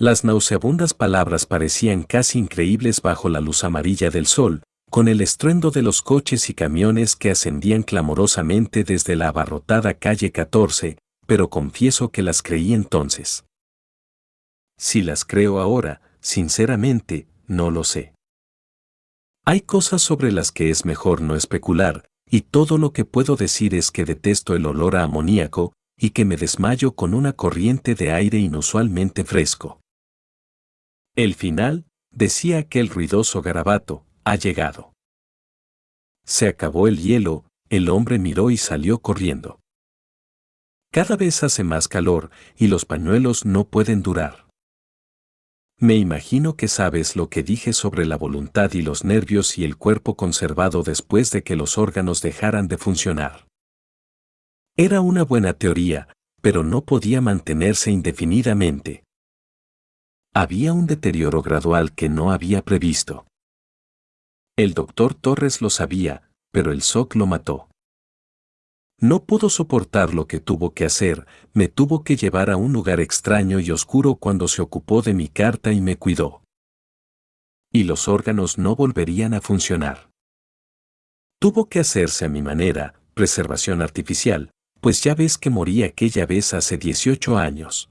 Las 0.00 0.24
nauseabundas 0.24 0.94
palabras 0.94 1.44
parecían 1.44 2.04
casi 2.04 2.38
increíbles 2.38 3.02
bajo 3.02 3.28
la 3.28 3.42
luz 3.42 3.64
amarilla 3.64 4.08
del 4.08 4.24
sol, 4.24 4.62
con 4.88 5.08
el 5.08 5.20
estruendo 5.20 5.70
de 5.70 5.82
los 5.82 6.00
coches 6.00 6.48
y 6.48 6.54
camiones 6.54 7.16
que 7.16 7.30
ascendían 7.30 7.82
clamorosamente 7.82 8.82
desde 8.82 9.14
la 9.14 9.28
abarrotada 9.28 9.92
calle 9.92 10.32
14, 10.32 10.96
pero 11.26 11.50
confieso 11.50 12.10
que 12.10 12.22
las 12.22 12.40
creí 12.40 12.72
entonces. 12.72 13.44
Si 14.78 15.02
las 15.02 15.26
creo 15.26 15.60
ahora, 15.60 16.00
sinceramente, 16.22 17.28
no 17.46 17.70
lo 17.70 17.84
sé. 17.84 18.14
Hay 19.44 19.60
cosas 19.60 20.00
sobre 20.00 20.32
las 20.32 20.50
que 20.50 20.70
es 20.70 20.86
mejor 20.86 21.20
no 21.20 21.36
especular, 21.36 22.06
y 22.24 22.40
todo 22.40 22.78
lo 22.78 22.94
que 22.94 23.04
puedo 23.04 23.36
decir 23.36 23.74
es 23.74 23.90
que 23.90 24.06
detesto 24.06 24.54
el 24.54 24.64
olor 24.64 24.96
a 24.96 25.02
amoníaco, 25.02 25.74
y 25.98 26.10
que 26.10 26.24
me 26.24 26.38
desmayo 26.38 26.92
con 26.92 27.12
una 27.12 27.34
corriente 27.34 27.94
de 27.94 28.12
aire 28.12 28.38
inusualmente 28.38 29.24
fresco. 29.24 29.76
El 31.16 31.34
final, 31.34 31.86
decía 32.10 32.58
aquel 32.58 32.88
ruidoso 32.88 33.42
garabato, 33.42 34.06
ha 34.24 34.36
llegado. 34.36 34.92
Se 36.24 36.46
acabó 36.46 36.86
el 36.86 36.98
hielo, 36.98 37.44
el 37.68 37.88
hombre 37.88 38.18
miró 38.18 38.50
y 38.50 38.56
salió 38.56 39.00
corriendo. 39.00 39.60
Cada 40.92 41.16
vez 41.16 41.42
hace 41.42 41.64
más 41.64 41.88
calor 41.88 42.30
y 42.56 42.68
los 42.68 42.84
pañuelos 42.84 43.44
no 43.44 43.68
pueden 43.68 44.02
durar. 44.02 44.48
Me 45.78 45.94
imagino 45.94 46.56
que 46.56 46.68
sabes 46.68 47.16
lo 47.16 47.30
que 47.30 47.42
dije 47.42 47.72
sobre 47.72 48.04
la 48.04 48.16
voluntad 48.16 48.72
y 48.74 48.82
los 48.82 49.04
nervios 49.04 49.56
y 49.56 49.64
el 49.64 49.76
cuerpo 49.76 50.14
conservado 50.14 50.82
después 50.82 51.30
de 51.30 51.42
que 51.42 51.56
los 51.56 51.78
órganos 51.78 52.20
dejaran 52.20 52.68
de 52.68 52.76
funcionar. 52.76 53.46
Era 54.76 55.00
una 55.00 55.24
buena 55.24 55.54
teoría, 55.54 56.08
pero 56.42 56.64
no 56.64 56.84
podía 56.84 57.20
mantenerse 57.20 57.90
indefinidamente. 57.90 59.04
Había 60.32 60.72
un 60.72 60.86
deterioro 60.86 61.42
gradual 61.42 61.92
que 61.92 62.08
no 62.08 62.30
había 62.30 62.62
previsto. 62.62 63.26
El 64.56 64.74
doctor 64.74 65.14
Torres 65.14 65.60
lo 65.60 65.70
sabía, 65.70 66.30
pero 66.52 66.70
el 66.70 66.82
SOC 66.82 67.16
lo 67.16 67.26
mató. 67.26 67.68
No 69.00 69.24
pudo 69.24 69.48
soportar 69.50 70.14
lo 70.14 70.28
que 70.28 70.38
tuvo 70.38 70.72
que 70.72 70.84
hacer, 70.84 71.26
me 71.52 71.66
tuvo 71.66 72.04
que 72.04 72.16
llevar 72.16 72.50
a 72.50 72.56
un 72.56 72.72
lugar 72.72 73.00
extraño 73.00 73.58
y 73.58 73.72
oscuro 73.72 74.16
cuando 74.16 74.46
se 74.46 74.62
ocupó 74.62 75.02
de 75.02 75.14
mi 75.14 75.28
carta 75.28 75.72
y 75.72 75.80
me 75.80 75.96
cuidó. 75.96 76.44
Y 77.72 77.84
los 77.84 78.06
órganos 78.06 78.56
no 78.56 78.76
volverían 78.76 79.34
a 79.34 79.40
funcionar. 79.40 80.10
Tuvo 81.40 81.68
que 81.68 81.80
hacerse 81.80 82.26
a 82.26 82.28
mi 82.28 82.42
manera, 82.42 82.94
preservación 83.14 83.82
artificial, 83.82 84.50
Pues 84.80 85.02
ya 85.02 85.14
ves 85.14 85.36
que 85.36 85.50
morí 85.50 85.82
aquella 85.82 86.24
vez 86.24 86.54
hace 86.54 86.78
18 86.78 87.36
años. 87.36 87.89